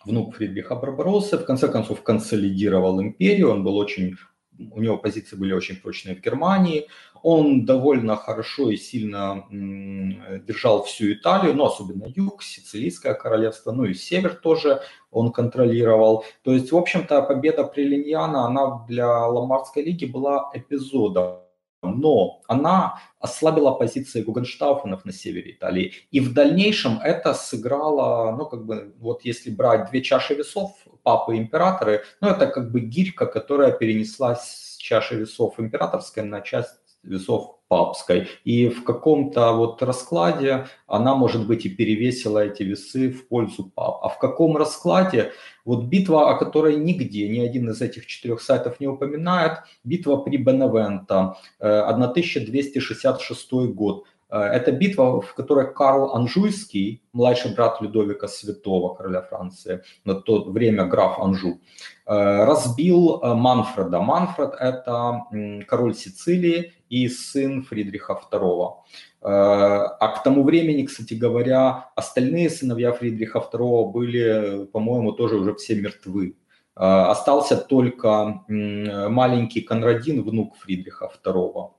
внук 0.06 0.36
Фридриха 0.36 0.76
Барбароссы, 0.76 1.38
в 1.38 1.46
конце 1.46 1.68
концов 1.68 2.02
консолидировал 2.02 3.02
империю, 3.02 3.52
он 3.52 3.64
был 3.64 3.78
очень 3.78 4.16
у 4.60 4.82
него 4.82 4.98
позиции 4.98 5.36
были 5.36 5.54
очень 5.54 5.76
прочные 5.76 6.16
в 6.16 6.22
Германии. 6.22 6.88
Он 7.24 7.66
довольно 7.66 8.16
хорошо 8.16 8.70
и 8.70 8.78
сильно 8.78 9.46
держал 9.50 10.84
всю 10.84 11.14
Италию, 11.14 11.56
но 11.56 11.66
особенно 11.68 12.06
юг, 12.16 12.44
Сицилийское 12.44 13.14
королевство, 13.14 13.72
ну 13.72 13.86
и 13.86 13.94
север 13.94 14.36
тоже 14.36 14.82
он 15.12 15.32
контролировал. 15.32 16.26
То 16.44 16.54
есть, 16.54 16.72
в 16.72 16.78
общем-то, 16.78 17.22
победа 17.24 17.64
при 17.64 17.84
Линьяно, 17.84 18.46
она 18.46 18.86
для 18.88 19.28
Ломбардской 19.28 19.84
лиги 19.84 20.06
была 20.06 20.50
эпизодом 20.54 21.40
но 21.88 22.42
она 22.48 23.00
ослабила 23.20 23.72
позиции 23.72 24.22
Гугенштауфенов 24.22 25.06
на 25.06 25.12
севере 25.12 25.52
Италии. 25.52 25.94
И 26.12 26.20
в 26.20 26.34
дальнейшем 26.34 27.00
это 27.04 27.34
сыграло, 27.34 28.36
ну, 28.38 28.46
как 28.46 28.66
бы, 28.66 28.94
вот 29.00 29.26
если 29.26 29.50
брать 29.50 29.90
две 29.90 30.02
чаши 30.02 30.36
весов, 30.36 30.76
папы 31.04 31.36
и 31.36 31.40
императоры, 31.40 32.04
ну, 32.22 32.30
это 32.30 32.48
как 32.48 32.72
бы 32.72 32.80
гирька, 32.80 33.26
которая 33.26 33.72
перенеслась 33.72 34.42
с 34.42 34.78
чаши 34.78 35.16
весов 35.16 35.60
императорской 35.60 36.24
на 36.24 36.42
часть 36.42 36.80
весов 37.04 37.57
папской. 37.68 38.28
И 38.44 38.70
в 38.70 38.84
каком-то 38.84 39.54
вот 39.54 39.82
раскладе 39.84 40.68
она, 40.88 41.16
может 41.16 41.48
быть, 41.48 41.66
и 41.66 41.70
перевесила 41.70 42.46
эти 42.46 42.64
весы 42.64 43.10
в 43.10 43.28
пользу 43.28 43.72
пап. 43.76 44.00
А 44.04 44.10
в 44.10 44.20
каком 44.20 44.58
раскладе? 44.58 45.32
Вот 45.66 45.86
битва, 45.86 46.32
о 46.32 46.38
которой 46.38 46.78
нигде 46.78 47.28
ни 47.28 47.40
один 47.40 47.70
из 47.70 47.82
этих 47.82 48.06
четырех 48.06 48.42
сайтов 48.42 48.80
не 48.80 48.88
упоминает, 48.88 49.60
битва 49.84 50.18
при 50.18 50.38
Беневенто, 50.38 51.36
1266 51.60 53.50
э, 53.52 53.68
год. 53.68 54.06
Э, 54.30 54.40
это 54.40 54.72
битва, 54.72 55.22
в 55.22 55.34
которой 55.34 55.74
Карл 55.74 56.14
Анжуйский, 56.14 57.02
младший 57.14 57.54
брат 57.54 57.82
Людовика 57.82 58.28
Святого, 58.28 58.96
короля 58.96 59.22
Франции, 59.22 59.82
на 60.06 60.16
то 60.16 60.44
время 60.44 60.86
граф 60.86 61.20
Анжу, 61.20 61.60
э, 62.06 62.46
разбил 62.46 63.22
э, 63.22 63.34
Манфреда. 63.34 64.02
Манфред– 64.02 64.54
это 64.60 65.24
король 65.68 65.96
Сицилии 65.96 66.74
и 66.90 67.08
сын 67.08 67.64
Фридриха 67.64 68.20
II. 68.32 68.74
А 69.20 70.08
к 70.08 70.24
тому 70.24 70.44
времени, 70.44 70.86
кстати 70.86 71.16
говоря, 71.16 71.90
остальные 71.96 72.50
сыновья 72.50 72.94
Фридриха 72.94 73.40
II 73.40 73.92
были, 73.92 74.66
по-моему, 74.72 75.12
тоже 75.12 75.36
уже 75.36 75.54
все 75.56 75.76
мертвы. 75.76 76.38
Остался 76.76 77.58
только 77.58 78.44
маленький 78.48 79.62
Конрадин, 79.62 80.24
внук 80.24 80.56
Фридриха 80.58 81.12
II 81.26 81.72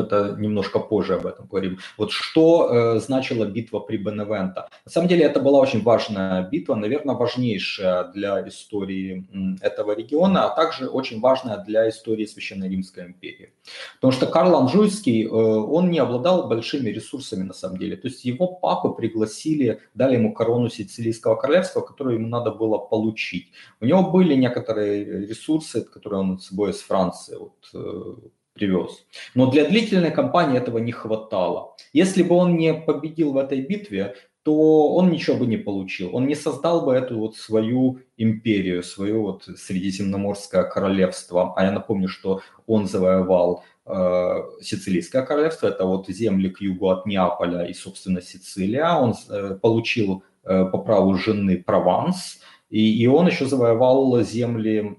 это 0.00 0.36
немножко 0.38 0.78
позже 0.78 1.14
об 1.14 1.26
этом 1.26 1.46
говорим. 1.46 1.78
Вот 1.98 2.12
что 2.12 2.68
э, 2.70 3.00
значила 3.00 3.44
битва 3.44 3.80
при 3.80 3.96
Беневенто? 3.96 4.68
На 4.84 4.90
самом 4.90 5.08
деле 5.08 5.24
это 5.24 5.40
была 5.40 5.60
очень 5.60 5.82
важная 5.82 6.48
битва, 6.50 6.74
наверное, 6.74 7.14
важнейшая 7.14 8.04
для 8.12 8.46
истории 8.48 9.26
этого 9.60 9.94
региона, 9.94 10.44
а 10.44 10.54
также 10.54 10.88
очень 10.88 11.20
важная 11.20 11.58
для 11.58 11.88
истории 11.88 12.26
Священной 12.26 12.68
Римской 12.68 13.06
империи. 13.06 13.52
Потому 14.00 14.12
что 14.12 14.26
Карл 14.26 14.56
Анжуйский, 14.56 15.24
э, 15.24 15.28
он 15.28 15.90
не 15.90 15.98
обладал 15.98 16.48
большими 16.48 16.90
ресурсами 16.90 17.42
на 17.42 17.54
самом 17.54 17.78
деле. 17.78 17.96
То 17.96 18.08
есть 18.08 18.24
его 18.24 18.46
папы 18.46 18.90
пригласили, 18.90 19.80
дали 19.94 20.14
ему 20.14 20.32
корону 20.34 20.68
Сицилийского 20.68 21.36
королевства, 21.36 21.80
которую 21.80 22.16
ему 22.16 22.28
надо 22.28 22.50
было 22.50 22.78
получить. 22.78 23.52
У 23.80 23.86
него 23.86 24.10
были 24.10 24.34
некоторые 24.34 25.26
ресурсы, 25.26 25.82
которые 25.82 26.20
он 26.20 26.38
с 26.38 26.48
собой 26.48 26.70
из 26.70 26.80
Франции 26.80 27.36
вот, 27.36 27.54
э, 27.74 28.28
привез. 28.54 29.04
Но 29.34 29.50
для 29.50 29.64
длительной 29.66 30.10
кампании 30.10 30.58
этого 30.58 30.78
не 30.78 30.92
хватало. 30.92 31.76
Если 31.92 32.22
бы 32.22 32.36
он 32.36 32.56
не 32.56 32.72
победил 32.72 33.32
в 33.32 33.36
этой 33.36 33.60
битве, 33.60 34.14
то 34.44 34.94
он 34.94 35.10
ничего 35.10 35.38
бы 35.38 35.46
не 35.46 35.56
получил. 35.56 36.14
Он 36.14 36.26
не 36.26 36.34
создал 36.34 36.84
бы 36.84 36.94
эту 36.94 37.18
вот 37.18 37.36
свою 37.36 38.00
империю, 38.18 38.82
свое 38.82 39.18
вот 39.18 39.44
Средиземноморское 39.44 40.64
королевство. 40.64 41.54
А 41.56 41.64
я 41.64 41.72
напомню, 41.72 42.08
что 42.08 42.42
он 42.66 42.86
завоевал 42.86 43.64
э, 43.86 44.42
Сицилийское 44.60 45.22
королевство, 45.22 45.68
это 45.68 45.86
вот 45.86 46.08
земли 46.08 46.50
к 46.50 46.60
югу 46.60 46.90
от 46.90 47.06
Неаполя 47.06 47.64
и, 47.64 47.72
собственно, 47.72 48.20
Сицилия. 48.20 48.92
Он 48.92 49.14
э, 49.30 49.58
получил 49.62 50.22
э, 50.44 50.66
по 50.66 50.76
праву 50.76 51.14
жены 51.14 51.62
Прованс, 51.62 52.40
и, 52.74 53.02
и 53.02 53.06
он 53.06 53.28
еще 53.28 53.46
завоевал 53.46 54.20
земли 54.22 54.96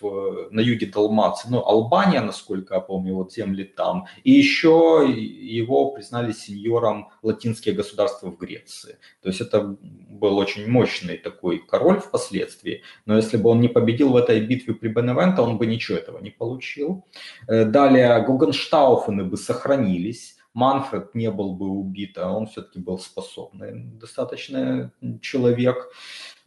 в, 0.00 0.48
на 0.50 0.60
юге 0.60 0.86
Далмации, 0.86 1.48
ну, 1.50 1.62
Албания, 1.62 2.22
насколько 2.22 2.74
я 2.74 2.80
помню, 2.80 3.14
вот 3.14 3.34
земли 3.34 3.64
там. 3.64 4.06
И 4.24 4.30
еще 4.32 5.06
его 5.06 5.90
признали 5.90 6.32
сеньором 6.32 7.10
латинские 7.22 7.74
государства 7.74 8.30
в 8.30 8.38
Греции. 8.38 8.96
То 9.22 9.28
есть 9.28 9.42
это 9.42 9.76
был 10.08 10.38
очень 10.38 10.66
мощный 10.70 11.18
такой 11.18 11.58
король 11.58 12.00
впоследствии. 12.00 12.82
Но 13.04 13.14
если 13.14 13.36
бы 13.36 13.50
он 13.50 13.60
не 13.60 13.68
победил 13.68 14.12
в 14.12 14.16
этой 14.16 14.40
битве 14.40 14.72
при 14.72 14.88
Беневенто, 14.88 15.42
он 15.42 15.58
бы 15.58 15.66
ничего 15.66 15.98
этого 15.98 16.18
не 16.22 16.30
получил. 16.30 17.04
Э, 17.46 17.66
далее 17.66 18.24
Гогенштауфены 18.26 19.24
бы 19.24 19.36
сохранились. 19.36 20.39
Манфред 20.52 21.14
не 21.14 21.30
был 21.30 21.54
бы 21.54 21.68
убит, 21.68 22.18
а 22.18 22.32
он 22.32 22.46
все-таки 22.46 22.80
был 22.80 22.98
способный 22.98 23.84
достаточно 23.84 24.90
человек. 25.20 25.88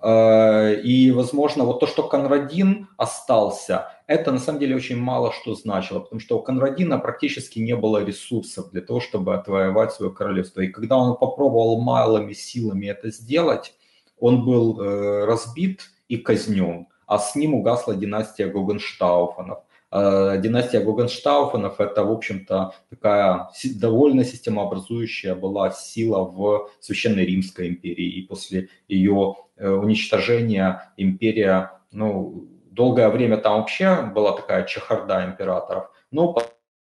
Э, 0.02 0.76
и, 0.76 1.12
возможно, 1.12 1.63
вот 1.63 1.80
то, 1.80 1.88
что 1.88 2.04
Конрадин 2.04 2.89
остался, 2.98 3.88
это 4.06 4.32
на 4.34 4.39
самом 4.39 4.60
деле 4.60 4.76
очень 4.76 4.98
мало 4.98 5.32
что 5.32 5.56
значило, 5.56 6.00
потому 6.00 6.20
что 6.20 6.38
у 6.38 6.44
Конрадина 6.44 7.00
практически 7.00 7.60
не 7.60 7.76
было 7.76 8.04
ресурсов 8.04 8.72
для 8.72 8.82
того, 8.82 9.00
чтобы 9.00 9.36
отвоевать 9.36 9.94
свое 9.94 10.12
королевство. 10.12 10.62
И 10.62 10.68
когда 10.68 10.98
он 10.98 11.18
попробовал 11.18 11.82
малыми 11.82 12.34
силами 12.34 12.88
это 12.88 13.10
сделать, 13.10 13.74
он 14.20 14.44
был 14.44 14.82
э, 14.82 15.26
разбит 15.26 15.92
и 16.10 16.18
казнен, 16.18 16.88
а 17.08 17.20
с 17.20 17.36
ним 17.36 17.54
угасла 17.54 17.96
династия 17.96 18.48
Гогенштауфенов. 18.48 19.60
Э, 19.95 20.39
династия 20.41 20.79
Гогенштауфенов– 20.79 21.75
это, 21.79 22.03
в 22.03 22.12
общем-то, 22.12 22.73
такая 22.89 23.49
довольно 23.75 24.23
системообразующая 24.23 25.36
была 25.36 25.69
сила 25.69 26.23
в 26.23 26.71
Священной 26.79 27.25
Римской 27.25 27.69
империи. 27.69 28.10
И 28.10 28.25
после 28.25 28.69
ее 28.88 29.36
э, 29.56 29.69
уничтожения 29.69 30.91
империя, 30.97 31.73
ну, 31.91 32.47
долгое 32.71 33.10
время 33.10 33.38
там 33.38 33.60
вообще 33.60 34.01
была 34.15 34.32
такая 34.36 34.65
чехарда 34.65 35.25
императоров, 35.25 35.91
но 36.10 36.36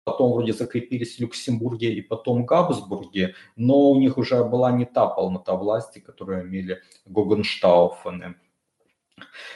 потом 0.03 0.33
вроде 0.33 0.53
закрепились 0.53 1.15
в 1.15 1.21
Люксембурге 1.21 1.93
и 1.93 2.01
потом 2.01 2.45
Габсбурге, 2.45 3.33
но 3.55 3.89
у 3.89 3.99
них 3.99 4.19
уже 4.19 4.43
была 4.43 4.71
не 4.71 4.85
та 4.85 5.07
полнота 5.07 5.55
власти, 5.55 5.97
которую 5.97 6.43
имели 6.43 6.81
Гогенштауфены. 7.07 8.35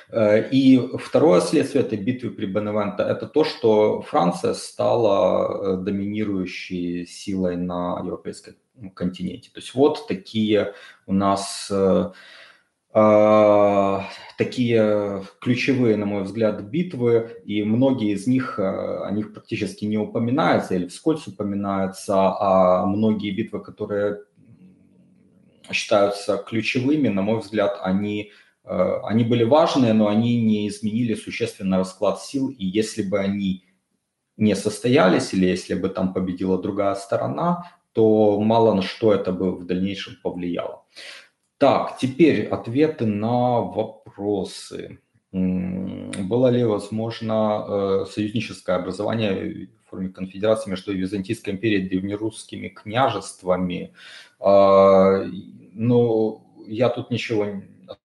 Э, 0.10 0.50
и 0.50 0.80
второе 0.98 1.42
следствие 1.42 1.84
этой 1.84 1.98
битвы 1.98 2.32
при 2.32 2.46
Беневенто– 2.46 3.04
это 3.10 3.28
то, 3.28 3.44
что 3.44 4.02
Франция 4.02 4.54
стала 4.54 5.76
э, 5.76 5.78
доминирующей 5.78 7.06
силой 7.06 7.58
на 7.58 8.00
европейском 8.00 8.56
континенте. 8.94 9.50
То 9.54 9.60
есть 9.60 9.74
вот 9.74 10.08
такие 10.08 10.74
у 11.06 11.14
нас 11.14 11.70
э, 11.72 12.12
такие 14.38 15.24
ключевые, 15.42 15.98
на 15.98 16.06
мой 16.06 16.24
взгляд, 16.24 16.62
битвы, 16.64 17.42
и 17.44 17.62
многие 17.64 18.14
из 18.14 18.26
них, 18.26 18.58
о 18.58 19.10
них 19.12 19.34
практически 19.34 19.84
не 19.84 19.98
упоминаются 19.98 20.76
или 20.76 20.88
вскользь 20.88 21.28
упоминаются, 21.28 22.14
а 22.16 22.86
многие 22.86 23.32
битвы, 23.32 23.62
которые 23.62 24.22
считаются 25.74 26.38
ключевыми, 26.38 27.10
на 27.10 27.22
мой 27.22 27.40
взгляд, 27.40 27.80
они, 27.82 28.32
они 28.66 29.24
были 29.24 29.44
важные, 29.44 29.94
но 29.94 30.08
они 30.08 30.42
не 30.42 30.68
изменили 30.68 31.14
существенно 31.14 31.78
расклад 31.78 32.22
сил, 32.22 32.50
и 32.50 32.66
если 32.66 33.04
бы 33.04 33.20
они 33.20 33.64
не 34.38 34.56
состоялись, 34.56 35.34
или 35.34 35.46
если 35.46 35.76
бы 35.76 35.90
там 35.90 36.14
победила 36.14 36.62
другая 36.62 36.96
сторона, 36.96 37.72
то 37.94 38.40
мало 38.40 38.74
на 38.74 38.82
что 38.82 39.14
это 39.14 39.32
бы 39.32 39.56
в 39.56 39.66
дальнейшем 39.66 40.18
повлияло. 40.22 40.84
Так, 41.58 41.98
теперь 41.98 42.46
ответы 42.48 43.06
на 43.06 43.62
вопросы. 43.62 45.00
Было 45.32 46.48
ли 46.48 46.64
возможно 46.64 47.66
э, 47.68 48.06
союзническое 48.12 48.76
образование 48.78 49.70
в 49.86 49.90
форме 49.90 50.10
конфедерации 50.10 50.70
между 50.70 50.94
Византийской 50.94 51.54
империей 51.54 51.86
и 51.86 51.90
древнерусскими 51.90 52.68
княжествами? 52.68 53.94
Э, 54.40 55.26
ну, 55.74 56.42
я 56.68 56.90
тут 56.90 57.12
ничего 57.12 57.48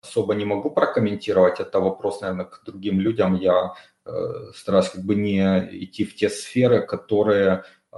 особо 0.02 0.36
не 0.36 0.46
могу 0.46 0.70
прокомментировать. 0.72 1.60
Это 1.60 1.80
вопрос, 1.80 2.22
наверное, 2.22 2.46
к 2.46 2.62
другим 2.66 3.00
людям. 3.00 3.36
Я 3.36 3.74
Э, 4.08 4.52
стараюсь 4.56 4.90
как 4.90 5.04
бы 5.04 5.16
не 5.16 5.42
идти 5.84 6.06
в 6.06 6.16
те 6.16 6.30
сферы, 6.30 6.82
которые 6.82 7.64
э, 7.92 7.98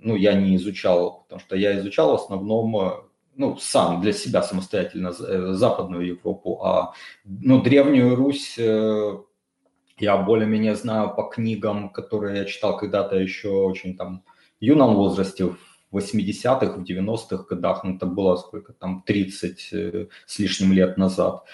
ну, 0.00 0.16
я 0.16 0.32
не 0.34 0.56
изучал, 0.56 1.22
потому 1.22 1.40
что 1.40 1.54
я 1.56 1.78
изучал 1.78 2.10
в 2.10 2.22
основном 2.22 2.76
э, 2.76 2.90
ну, 3.36 3.56
сам 3.56 4.00
для 4.00 4.12
себя 4.12 4.42
самостоятельно 4.42 5.12
Западную 5.12 6.06
Европу, 6.06 6.60
а 6.64 6.92
ну, 7.24 7.62
Древнюю 7.62 8.16
Русь 8.16 8.58
я 8.58 10.16
более-менее 10.16 10.74
знаю 10.74 11.14
по 11.14 11.22
книгам, 11.22 11.90
которые 11.90 12.38
я 12.38 12.44
читал 12.44 12.76
когда-то 12.76 13.16
еще 13.16 13.48
очень 13.48 13.96
там 13.96 14.24
юном 14.60 14.96
возрасте, 14.96 15.44
в 15.44 15.71
80-х, 15.92 16.78
в 16.78 16.82
90-х 16.82 17.44
годах, 17.48 17.84
ну, 17.84 17.96
это 17.96 18.06
было 18.06 18.36
сколько 18.36 18.72
там, 18.72 19.02
30 19.06 20.08
с 20.26 20.38
лишним 20.38 20.72
лет 20.72 20.96
назад. 20.98 21.44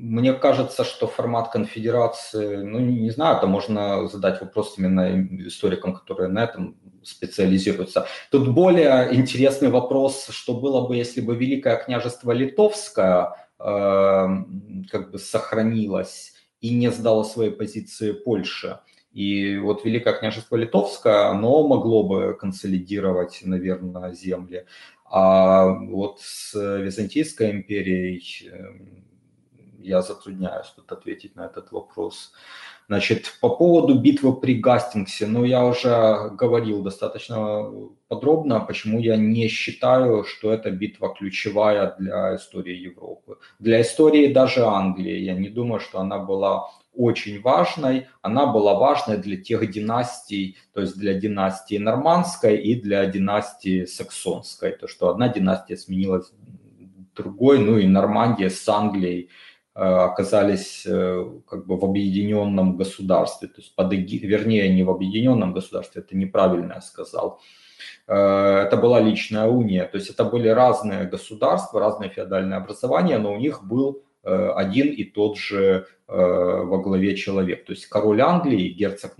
Мне 0.00 0.32
кажется, 0.32 0.82
что 0.84 1.06
формат 1.06 1.50
конфедерации, 1.52 2.56
ну, 2.56 2.78
не 2.78 3.10
знаю, 3.10 3.36
это 3.36 3.46
можно 3.46 4.08
задать 4.08 4.40
вопрос 4.40 4.78
именно 4.78 5.26
историкам, 5.46 5.92
которые 5.94 6.28
на 6.28 6.44
этом 6.44 6.76
специализируются. 7.02 8.06
Тут 8.30 8.48
более 8.48 9.14
интересный 9.14 9.68
вопрос, 9.68 10.28
что 10.30 10.54
было 10.54 10.88
бы, 10.88 10.96
если 10.96 11.20
бы 11.20 11.36
Великое 11.36 11.76
княжество 11.76 12.32
Литовское 12.32 13.34
э, 13.58 14.28
как 14.90 15.10
бы 15.10 15.18
сохранилось 15.18 16.32
и 16.62 16.74
не 16.74 16.90
сдало 16.90 17.22
свои 17.22 17.50
позиции 17.50 18.12
Польше. 18.12 18.80
И 19.12 19.56
вот 19.58 19.84
Великое 19.84 20.14
княжество 20.14 20.56
Литовское, 20.56 21.28
оно 21.28 21.66
могло 21.66 22.04
бы 22.04 22.34
консолидировать, 22.34 23.40
наверное, 23.42 24.12
земли. 24.12 24.66
А 25.04 25.66
вот 25.66 26.20
с 26.20 26.54
Византийской 26.54 27.50
империей 27.50 28.48
эм, 28.48 29.04
я 29.80 30.02
затрудняюсь 30.02 30.68
тут 30.76 30.92
ответить 30.92 31.34
на 31.34 31.46
этот 31.46 31.72
вопрос. 31.72 32.32
Значит, 32.86 33.38
по 33.40 33.48
поводу 33.48 34.00
битвы 34.00 34.34
при 34.40 34.54
Гастингсе, 34.54 35.26
ну, 35.26 35.44
я 35.44 35.64
уже 35.64 36.30
говорил 36.32 36.82
достаточно 36.82 37.72
подробно, 38.08 38.60
почему 38.60 38.98
я 38.98 39.16
не 39.16 39.46
считаю, 39.48 40.24
что 40.24 40.52
эта 40.52 40.70
битва 40.70 41.14
ключевая 41.14 41.94
для 41.98 42.34
истории 42.34 42.76
Европы. 42.76 43.38
Для 43.60 43.80
истории 43.80 44.32
даже 44.32 44.64
Англии, 44.64 45.18
я 45.18 45.34
не 45.34 45.48
думаю, 45.48 45.80
что 45.80 46.00
она 46.00 46.18
была 46.18 46.68
очень 47.00 47.40
важной. 47.40 48.06
Она 48.22 48.46
была 48.46 48.74
важной 48.74 49.16
для 49.16 49.36
тех 49.36 49.70
династий, 49.70 50.58
то 50.72 50.80
есть 50.80 50.98
для 50.98 51.14
династии 51.14 51.78
Нормандской 51.78 52.56
и 52.56 52.80
для 52.80 53.06
династии 53.06 53.84
Саксонской. 53.84 54.72
То, 54.72 54.88
что 54.88 55.08
одна 55.08 55.28
династия 55.28 55.76
сменилась 55.76 56.32
другой, 57.16 57.58
ну 57.58 57.78
и 57.78 57.86
Нормандия 57.86 58.50
с 58.50 58.68
Англией– 58.68 59.30
Э, 59.72 60.04
оказались 60.04 60.84
э, 60.84 61.24
как 61.46 61.66
бы 61.66 61.78
в 61.78 61.84
объединенном 61.84 62.76
государстве, 62.76 63.46
то 63.46 63.60
есть 63.60 63.74
под, 63.76 63.92
вернее 63.92 64.68
не 64.68 64.82
в 64.82 64.90
объединенном 64.90 65.52
государстве, 65.52 66.02
это 66.02 66.16
неправильно 66.16 66.74
я 66.74 66.80
сказал, 66.80 67.40
э, 68.08 68.14
это 68.14 68.76
была 68.76 69.00
личная 69.00 69.46
уния, 69.46 69.86
то 69.86 69.96
есть 69.96 70.10
это 70.10 70.24
были 70.24 70.48
разные 70.48 71.04
государства, 71.04 71.78
разные 71.78 72.10
феодальные 72.10 72.56
образования, 72.56 73.18
но 73.18 73.32
у 73.32 73.38
них 73.38 73.62
был 73.62 74.02
один 74.22 74.88
и 74.88 75.04
тот 75.04 75.38
же 75.38 75.86
во 76.06 76.78
главе 76.78 77.16
человек, 77.16 77.64
то 77.64 77.72
есть 77.72 77.86
король 77.86 78.20
Англии, 78.20 78.68
герцог 78.68 79.16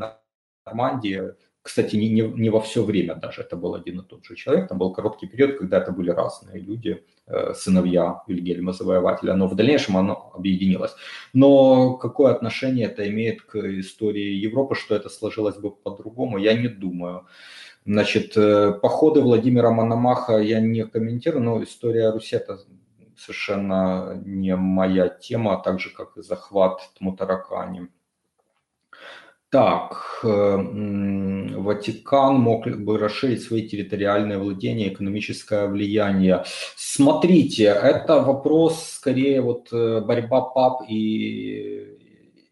Нормандии, 0.66 1.34
кстати, 1.62 1.96
не, 1.96 2.08
не, 2.08 2.22
не 2.22 2.50
во 2.50 2.60
все 2.60 2.82
время 2.82 3.14
даже 3.14 3.42
это 3.42 3.56
был 3.56 3.74
один 3.74 4.00
и 4.00 4.04
тот 4.04 4.24
же 4.24 4.34
человек, 4.34 4.68
там 4.68 4.78
был 4.78 4.92
короткий 4.92 5.26
период, 5.26 5.58
когда 5.58 5.78
это 5.78 5.92
были 5.92 6.10
разные 6.10 6.60
люди, 6.60 7.04
Э, 7.32 7.54
сыновья 7.54 8.22
Вильгельма 8.26 8.72
Завоевателя, 8.72 9.34
но 9.34 9.46
в 9.46 9.54
дальнейшем 9.54 9.96
оно 9.96 10.32
объединилось. 10.34 10.96
Но 11.32 11.94
какое 11.94 12.32
отношение 12.32 12.86
это 12.86 13.08
имеет 13.08 13.42
к 13.42 13.54
истории 13.56 14.34
Европы, 14.34 14.74
что 14.74 14.96
это 14.96 15.08
сложилось 15.08 15.56
бы 15.56 15.70
по-другому, 15.70 16.38
я 16.38 16.54
не 16.54 16.66
думаю. 16.66 17.26
Значит, 17.86 18.36
э, 18.36 18.72
походы 18.72 19.20
Владимира 19.20 19.70
Мономаха 19.70 20.38
я 20.38 20.58
не 20.58 20.84
комментирую, 20.84 21.44
но 21.44 21.62
история 21.62 22.10
Руси 22.10 22.34
это 22.34 22.58
совершенно 23.20 24.20
не 24.24 24.56
моя 24.56 25.08
тема, 25.08 25.60
так 25.62 25.80
же, 25.80 25.90
как 25.90 26.16
и 26.16 26.22
захват 26.22 26.80
Тмутаракани. 26.98 27.88
Так, 29.50 30.20
э, 30.22 30.28
Ватикан 31.56 32.36
мог 32.36 32.68
бы 32.68 32.98
расширить 32.98 33.42
свои 33.42 33.68
территориальные 33.68 34.38
владения, 34.38 34.88
экономическое 34.92 35.66
влияние. 35.66 36.44
Смотрите, 36.76 37.64
это 37.64 38.20
вопрос 38.20 38.80
скорее 38.84 39.40
вот 39.40 39.72
э, 39.72 40.02
борьба 40.02 40.42
пап 40.42 40.82
и 40.88 41.98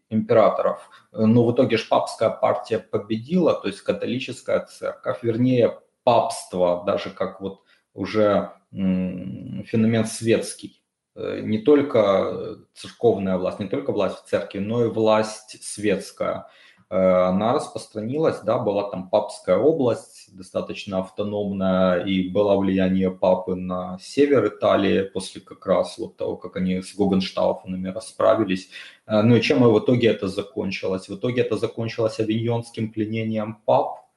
императоров. 0.09 0.89
Но 1.13 1.45
в 1.45 1.53
итоге 1.53 1.77
же 1.77 1.85
папская 1.89 2.31
партия 2.31 2.79
победила, 2.79 3.53
то 3.53 3.67
есть 3.67 3.81
католическая 3.81 4.65
церковь, 4.65 5.19
вернее 5.21 5.79
папство, 6.03 6.83
даже 6.85 7.11
как 7.11 7.39
вот 7.39 7.61
уже 7.93 8.51
феномен 8.71 10.05
светский 10.05 10.83
э, 11.15 11.41
не 11.41 11.59
только 11.59 12.59
церковная 12.73 13.37
власть, 13.37 13.59
не 13.59 13.67
только 13.67 13.91
власть 13.91 14.19
в 14.19 14.29
церкви, 14.29 14.59
но 14.59 14.85
и 14.85 14.89
власть 14.89 15.63
светская. 15.63 16.47
Э, 16.91 17.29
она 17.29 17.53
распространилась, 17.53 18.39
да, 18.41 18.57
была 18.57 18.89
там 18.89 19.09
папская 19.09 19.57
область, 19.57 20.35
достаточно 20.35 20.99
автономная, 20.99 22.03
и 22.03 22.29
было 22.29 22.57
влияние 22.57 23.11
папы 23.11 23.55
на 23.55 23.99
север 24.01 24.47
Италии 24.47 25.03
после 25.03 25.41
как 25.41 25.65
раз 25.67 25.97
вот 25.97 26.17
того, 26.17 26.35
как 26.35 26.55
они 26.55 26.81
с 26.81 26.95
Гогенштауфенами 26.95 27.89
расправились. 27.89 28.69
Э, 29.05 29.21
ну 29.21 29.35
и 29.35 29.41
чем 29.41 29.63
в 29.63 29.79
итоге 29.79 30.09
это 30.09 30.27
закончилось? 30.27 31.09
В 31.09 31.15
итоге 31.15 31.41
это 31.41 31.57
закончилось 31.57 32.19
авиньонским 32.19 32.91
пленением 32.91 33.55
пап, 33.65 34.08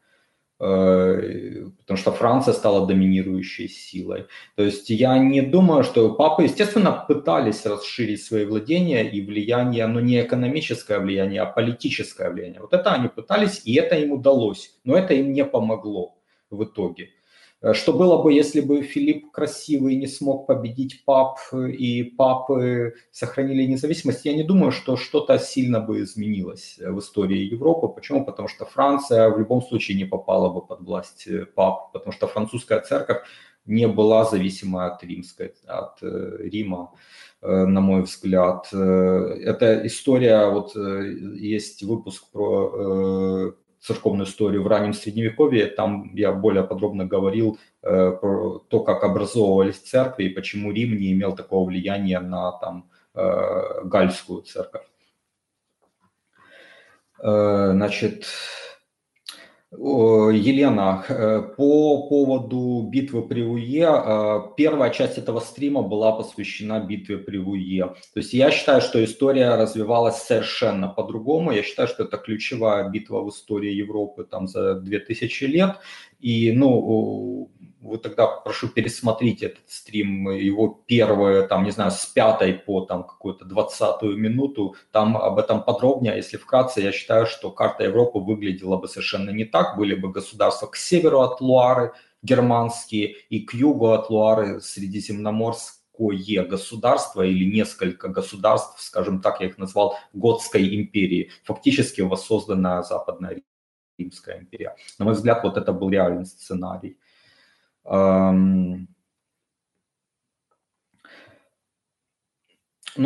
потому 0.62 1.96
что 1.96 2.12
Франция 2.12 2.54
стала 2.54 2.86
доминирующей 2.86 3.68
силой. 3.68 4.26
То 4.54 4.62
есть 4.62 4.90
я 4.90 5.18
не 5.18 5.42
думаю, 5.42 5.82
что 5.82 6.14
папы, 6.14 6.44
естественно, 6.44 7.04
пытались 7.08 7.66
расширить 7.66 8.22
свои 8.22 8.44
владения 8.44 9.02
и 9.02 9.26
влияние, 9.26 9.88
но 9.88 9.98
не 9.98 10.20
экономическое 10.20 11.00
влияние, 11.00 11.40
а 11.40 11.46
политическое 11.46 12.30
влияние. 12.30 12.60
Вот 12.60 12.72
это 12.74 12.92
они 12.92 13.08
пытались, 13.08 13.62
и 13.64 13.74
это 13.74 13.96
им 13.96 14.12
удалось, 14.12 14.78
но 14.84 14.96
это 14.96 15.14
им 15.14 15.32
не 15.32 15.44
помогло 15.44 16.14
в 16.50 16.62
итоге. 16.62 17.08
Э, 17.62 17.74
что 17.74 17.92
было 17.92 18.22
бы, 18.22 18.32
если 18.32 18.60
бы 18.60 18.82
Филипп 18.82 19.30
Красивый 19.30 19.96
не 19.96 20.06
смог 20.06 20.46
победить 20.46 21.04
пап, 21.04 21.38
и 21.52 22.02
папы 22.02 22.94
сохранили 23.10 23.64
независимость? 23.64 24.24
Я 24.24 24.34
не 24.34 24.42
думаю, 24.42 24.72
что 24.72 24.96
что-то 24.96 25.38
сильно 25.38 25.80
бы 25.80 26.02
изменилось 26.02 26.78
в 26.78 26.98
истории 26.98 27.38
Европы. 27.38 27.88
Почему? 27.88 28.24
Потому 28.24 28.48
что 28.48 28.64
Франция 28.66 29.30
в 29.30 29.38
любом 29.38 29.62
случае 29.62 29.96
не 29.96 30.04
попала 30.04 30.52
бы 30.52 30.66
под 30.66 30.80
власть 30.82 31.26
э, 31.26 31.46
пап, 31.46 31.92
потому 31.92 32.12
что 32.12 32.26
французская 32.26 32.80
церковь 32.80 33.22
не 33.64 33.86
была 33.86 34.24
зависима 34.24 34.86
от 34.86 35.04
римской, 35.04 35.54
от 35.66 36.02
э, 36.02 36.36
Рима, 36.40 36.92
на 37.42 37.80
мой 37.80 38.02
взгляд. 38.02 38.68
Эта 38.72 39.84
история, 39.84 40.48
вот 40.48 40.76
есть 40.76 41.82
выпуск 41.82 42.30
про 42.30 43.52
церковную 43.82 44.26
историю 44.26 44.62
в 44.62 44.68
раннем 44.68 44.94
средневековье. 44.94 45.66
Там 45.66 46.14
я 46.14 46.32
более 46.32 46.62
подробно 46.62 47.04
говорил 47.04 47.58
э, 47.82 48.12
про 48.12 48.60
то, 48.68 48.80
как 48.80 49.02
образовывались 49.02 49.78
церкви 49.78 50.24
и 50.24 50.28
почему 50.28 50.72
Рим 50.72 50.96
не 50.96 51.12
имел 51.12 51.34
такого 51.34 51.68
влияния 51.68 52.20
на 52.20 52.52
там, 52.52 52.88
э, 53.14 53.84
гальскую 53.84 54.42
церковь. 54.42 54.86
Э, 57.18 57.70
значит, 57.72 58.26
Елена, 59.74 61.02
э, 61.08 61.42
по 61.56 62.06
поводу 62.08 62.86
битвы 62.90 63.22
при 63.22 63.42
Уе, 63.42 63.88
э, 63.88 64.40
первая 64.56 64.90
часть 64.90 65.16
этого 65.16 65.40
стрима 65.40 65.82
была 65.82 66.12
посвящена 66.12 66.80
битве 66.80 67.16
при 67.16 67.38
Уе. 67.38 67.86
То 68.12 68.20
есть 68.20 68.34
я 68.34 68.50
считаю, 68.50 68.82
что 68.82 69.02
история 69.02 69.54
развивалась 69.56 70.18
совершенно 70.18 70.88
по-другому. 70.88 71.52
Я 71.52 71.62
считаю, 71.62 71.88
что 71.88 72.04
это 72.04 72.18
ключевая 72.18 72.90
битва 72.90 73.22
в 73.22 73.30
истории 73.30 73.72
Европы 73.72 74.24
там 74.24 74.46
за 74.46 74.74
2000 74.74 75.44
лет. 75.44 75.76
И, 76.20 76.52
ну, 76.52 77.50
вы 77.82 77.98
тогда 77.98 78.26
прошу 78.26 78.68
пересмотреть 78.68 79.42
этот 79.42 79.68
стрим, 79.68 80.30
его 80.30 80.82
первые, 80.86 81.46
там, 81.46 81.64
не 81.64 81.72
знаю, 81.72 81.90
с 81.90 82.06
пятой 82.06 82.54
по 82.54 82.82
там 82.82 83.04
какую-то 83.04 83.44
двадцатую 83.44 84.16
минуту, 84.16 84.76
там 84.92 85.16
об 85.16 85.38
этом 85.38 85.62
подробнее, 85.62 86.16
если 86.16 86.36
вкратце, 86.36 86.80
я 86.80 86.92
считаю, 86.92 87.26
что 87.26 87.50
карта 87.50 87.84
Европы 87.84 88.20
выглядела 88.20 88.76
бы 88.76 88.88
совершенно 88.88 89.30
не 89.30 89.44
так, 89.44 89.76
были 89.76 89.94
бы 89.94 90.10
государства 90.10 90.68
к 90.68 90.76
северу 90.76 91.20
от 91.20 91.40
Луары, 91.40 91.92
германские, 92.22 93.16
и 93.30 93.40
к 93.40 93.52
югу 93.52 93.88
от 93.88 94.10
Луары, 94.10 94.60
средиземноморские, 94.60 96.44
государство 96.44 97.22
или 97.22 97.44
несколько 97.44 98.08
государств, 98.08 98.80
скажем 98.80 99.20
так, 99.20 99.40
я 99.40 99.48
их 99.48 99.58
назвал 99.58 99.96
Готской 100.12 100.74
империи, 100.74 101.30
фактически 101.44 102.00
воссозданная 102.00 102.82
Западная 102.82 103.42
Римская 103.98 104.38
империя. 104.38 104.76
На 104.98 105.04
мой 105.04 105.14
взгляд, 105.14 105.42
вот 105.42 105.56
это 105.56 105.72
был 105.72 105.90
реальный 105.90 106.26
сценарий. 106.26 106.96
Но 107.84 108.86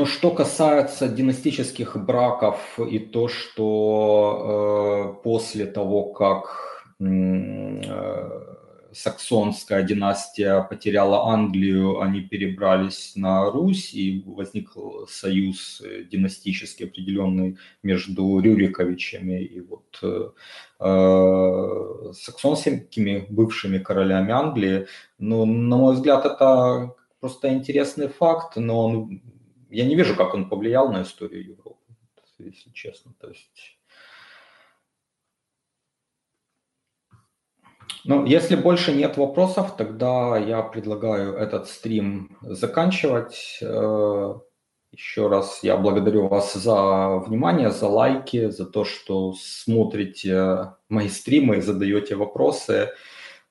что 0.04 0.32
касается 0.32 1.08
династических 1.08 1.96
браков 1.96 2.78
и 2.80 2.98
то, 2.98 3.28
что 3.28 5.14
э, 5.18 5.22
после 5.22 5.66
того, 5.66 6.12
как 6.12 6.84
э, 7.00 8.55
саксонская 8.96 9.82
династия 9.82 10.62
потеряла 10.62 11.26
Англию, 11.26 12.00
они 12.00 12.22
перебрались 12.22 13.12
на 13.14 13.50
Русь, 13.50 13.92
и 13.92 14.22
возник 14.26 14.70
союз 15.08 15.82
э, 15.84 16.04
династически 16.04 16.84
определенный 16.84 17.58
между 17.82 18.40
Рюриковичами 18.40 19.42
и 19.42 19.60
вот 19.60 19.98
э, 20.02 20.30
э, 20.80 22.12
саксонскими 22.14 23.26
бывшими 23.28 23.78
королями 23.78 24.32
Англии. 24.32 24.86
Но, 25.18 25.44
на 25.44 25.76
мой 25.76 25.94
взгляд, 25.94 26.24
это 26.24 26.94
просто 27.20 27.52
интересный 27.52 28.08
факт, 28.08 28.56
но 28.56 28.86
он, 28.86 29.22
я 29.70 29.84
не 29.84 29.94
вижу, 29.94 30.16
как 30.16 30.32
он 30.34 30.48
повлиял 30.48 30.90
на 30.90 31.02
историю 31.02 31.44
Европы, 31.48 31.76
если 32.38 32.70
честно. 32.70 33.12
То 33.20 33.28
есть 33.28 33.75
Ну, 38.08 38.24
если 38.24 38.54
больше 38.54 38.92
нет 38.92 39.16
вопросов, 39.16 39.76
тогда 39.76 40.38
я 40.38 40.62
предлагаю 40.62 41.34
этот 41.34 41.66
стрим 41.68 42.36
заканчивать. 42.40 43.58
Э, 43.60 44.34
еще 44.92 45.28
раз 45.28 45.58
я 45.64 45.76
благодарю 45.76 46.28
вас 46.28 46.54
за 46.54 47.18
внимание, 47.26 47.70
за 47.70 47.88
лайки, 47.88 48.50
за 48.50 48.64
то, 48.64 48.84
что 48.84 49.32
смотрите 49.32 50.74
мои 50.88 51.08
стримы 51.08 51.60
задаете 51.60 52.14
вопросы. 52.14 52.90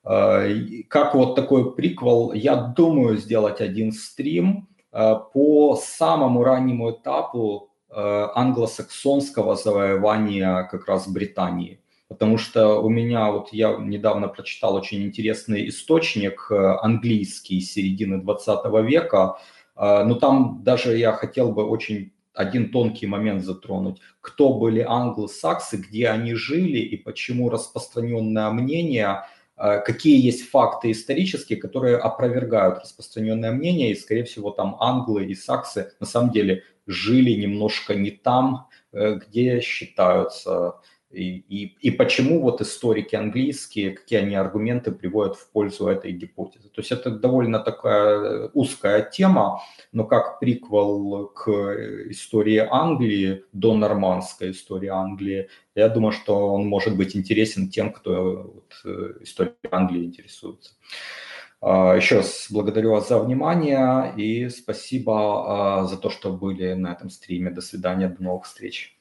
Э, 0.04 0.48
как 0.88 1.14
вот 1.14 1.34
такой 1.34 1.74
приквел, 1.74 2.32
я 2.32 2.56
думаю 2.56 3.18
сделать 3.18 3.60
один 3.60 3.92
стрим 3.92 4.68
э, 4.90 5.16
по 5.34 5.76
самому 5.76 6.44
раннему 6.44 6.92
этапу 6.92 7.70
англосаксонского 7.88 9.54
завоевания 9.54 10.64
как 10.64 10.86
раз 10.86 11.08
Британии 11.08 11.80
потому 12.08 12.38
что 12.38 12.80
у 12.80 12.88
меня, 12.88 13.30
вот 13.30 13.52
я 13.52 13.76
недавно 13.76 14.28
прочитал 14.28 14.74
очень 14.74 15.02
интересный 15.02 15.68
источник 15.68 16.48
э, 16.50 16.54
английский 16.80 17.60
середины 17.60 18.20
20 18.20 18.64
века, 18.84 19.38
э, 19.76 20.04
но 20.04 20.14
там 20.14 20.62
даже 20.62 20.96
я 20.96 21.12
хотел 21.12 21.52
бы 21.52 21.64
очень 21.64 22.12
один 22.32 22.70
тонкий 22.70 23.06
момент 23.06 23.44
затронуть. 23.44 24.00
Кто 24.20 24.52
были 24.52 24.80
англосаксы, 24.80 25.78
где 25.78 26.08
они 26.08 26.34
жили 26.34 26.78
и 26.78 26.96
почему 26.96 27.48
распространенное 27.48 28.50
мнение, 28.50 29.24
э, 29.56 29.80
какие 29.80 30.24
есть 30.24 30.48
факты 30.48 30.92
исторические, 30.92 31.58
которые 31.58 31.96
опровергают 31.96 32.78
распространенное 32.78 33.50
мнение, 33.50 33.90
и, 33.90 33.96
скорее 33.96 34.24
всего, 34.24 34.50
там 34.50 34.76
англы 34.80 35.24
и 35.26 35.34
саксы 35.34 35.92
на 35.98 36.06
самом 36.06 36.30
деле 36.30 36.62
жили 36.86 37.32
немножко 37.32 37.96
не 37.96 38.12
там, 38.12 38.68
где 38.92 39.60
считаются 39.60 40.76
и, 41.16 41.64
и, 41.80 41.90
почему 41.90 42.42
вот 42.42 42.60
историки 42.60 43.16
английские, 43.16 43.92
какие 43.92 44.18
они 44.18 44.34
аргументы 44.34 44.92
приводят 44.92 45.36
в 45.36 45.50
пользу 45.50 45.88
этой 45.88 46.12
гипотезы. 46.12 46.68
То 46.68 46.80
есть 46.80 46.92
это 46.92 47.10
довольно 47.10 47.58
такая 47.58 48.50
узкая 48.52 49.02
тема, 49.02 49.62
но 49.92 50.04
как 50.04 50.38
приквел 50.40 51.28
к 51.28 51.48
истории 52.10 52.58
Англии, 52.58 53.44
до 53.52 53.74
нормандской 53.74 54.50
истории 54.50 54.88
Англии, 54.88 55.48
я 55.74 55.88
думаю, 55.88 56.12
что 56.12 56.52
он 56.52 56.66
может 56.66 56.96
быть 56.96 57.16
интересен 57.16 57.68
тем, 57.68 57.92
кто 57.92 58.52
вот, 58.54 58.72
э, 58.84 59.22
историей 59.22 59.54
Англии 59.70 60.04
интересуется. 60.04 60.72
А, 61.60 61.94
Еще 61.94 62.16
раз 62.16 62.46
благодарю 62.50 62.92
вас 62.92 63.08
за 63.08 63.18
внимание 63.18 64.12
и 64.16 64.48
спасибо 64.50 65.80
а, 65.80 65.84
за 65.84 65.96
то, 65.96 66.10
что 66.10 66.32
были 66.32 66.74
на 66.74 66.92
этом 66.92 67.10
стриме. 67.10 67.50
До 67.50 67.60
свидания, 67.60 68.08
до 68.08 68.22
новых 68.22 68.44
встреч. 68.44 68.95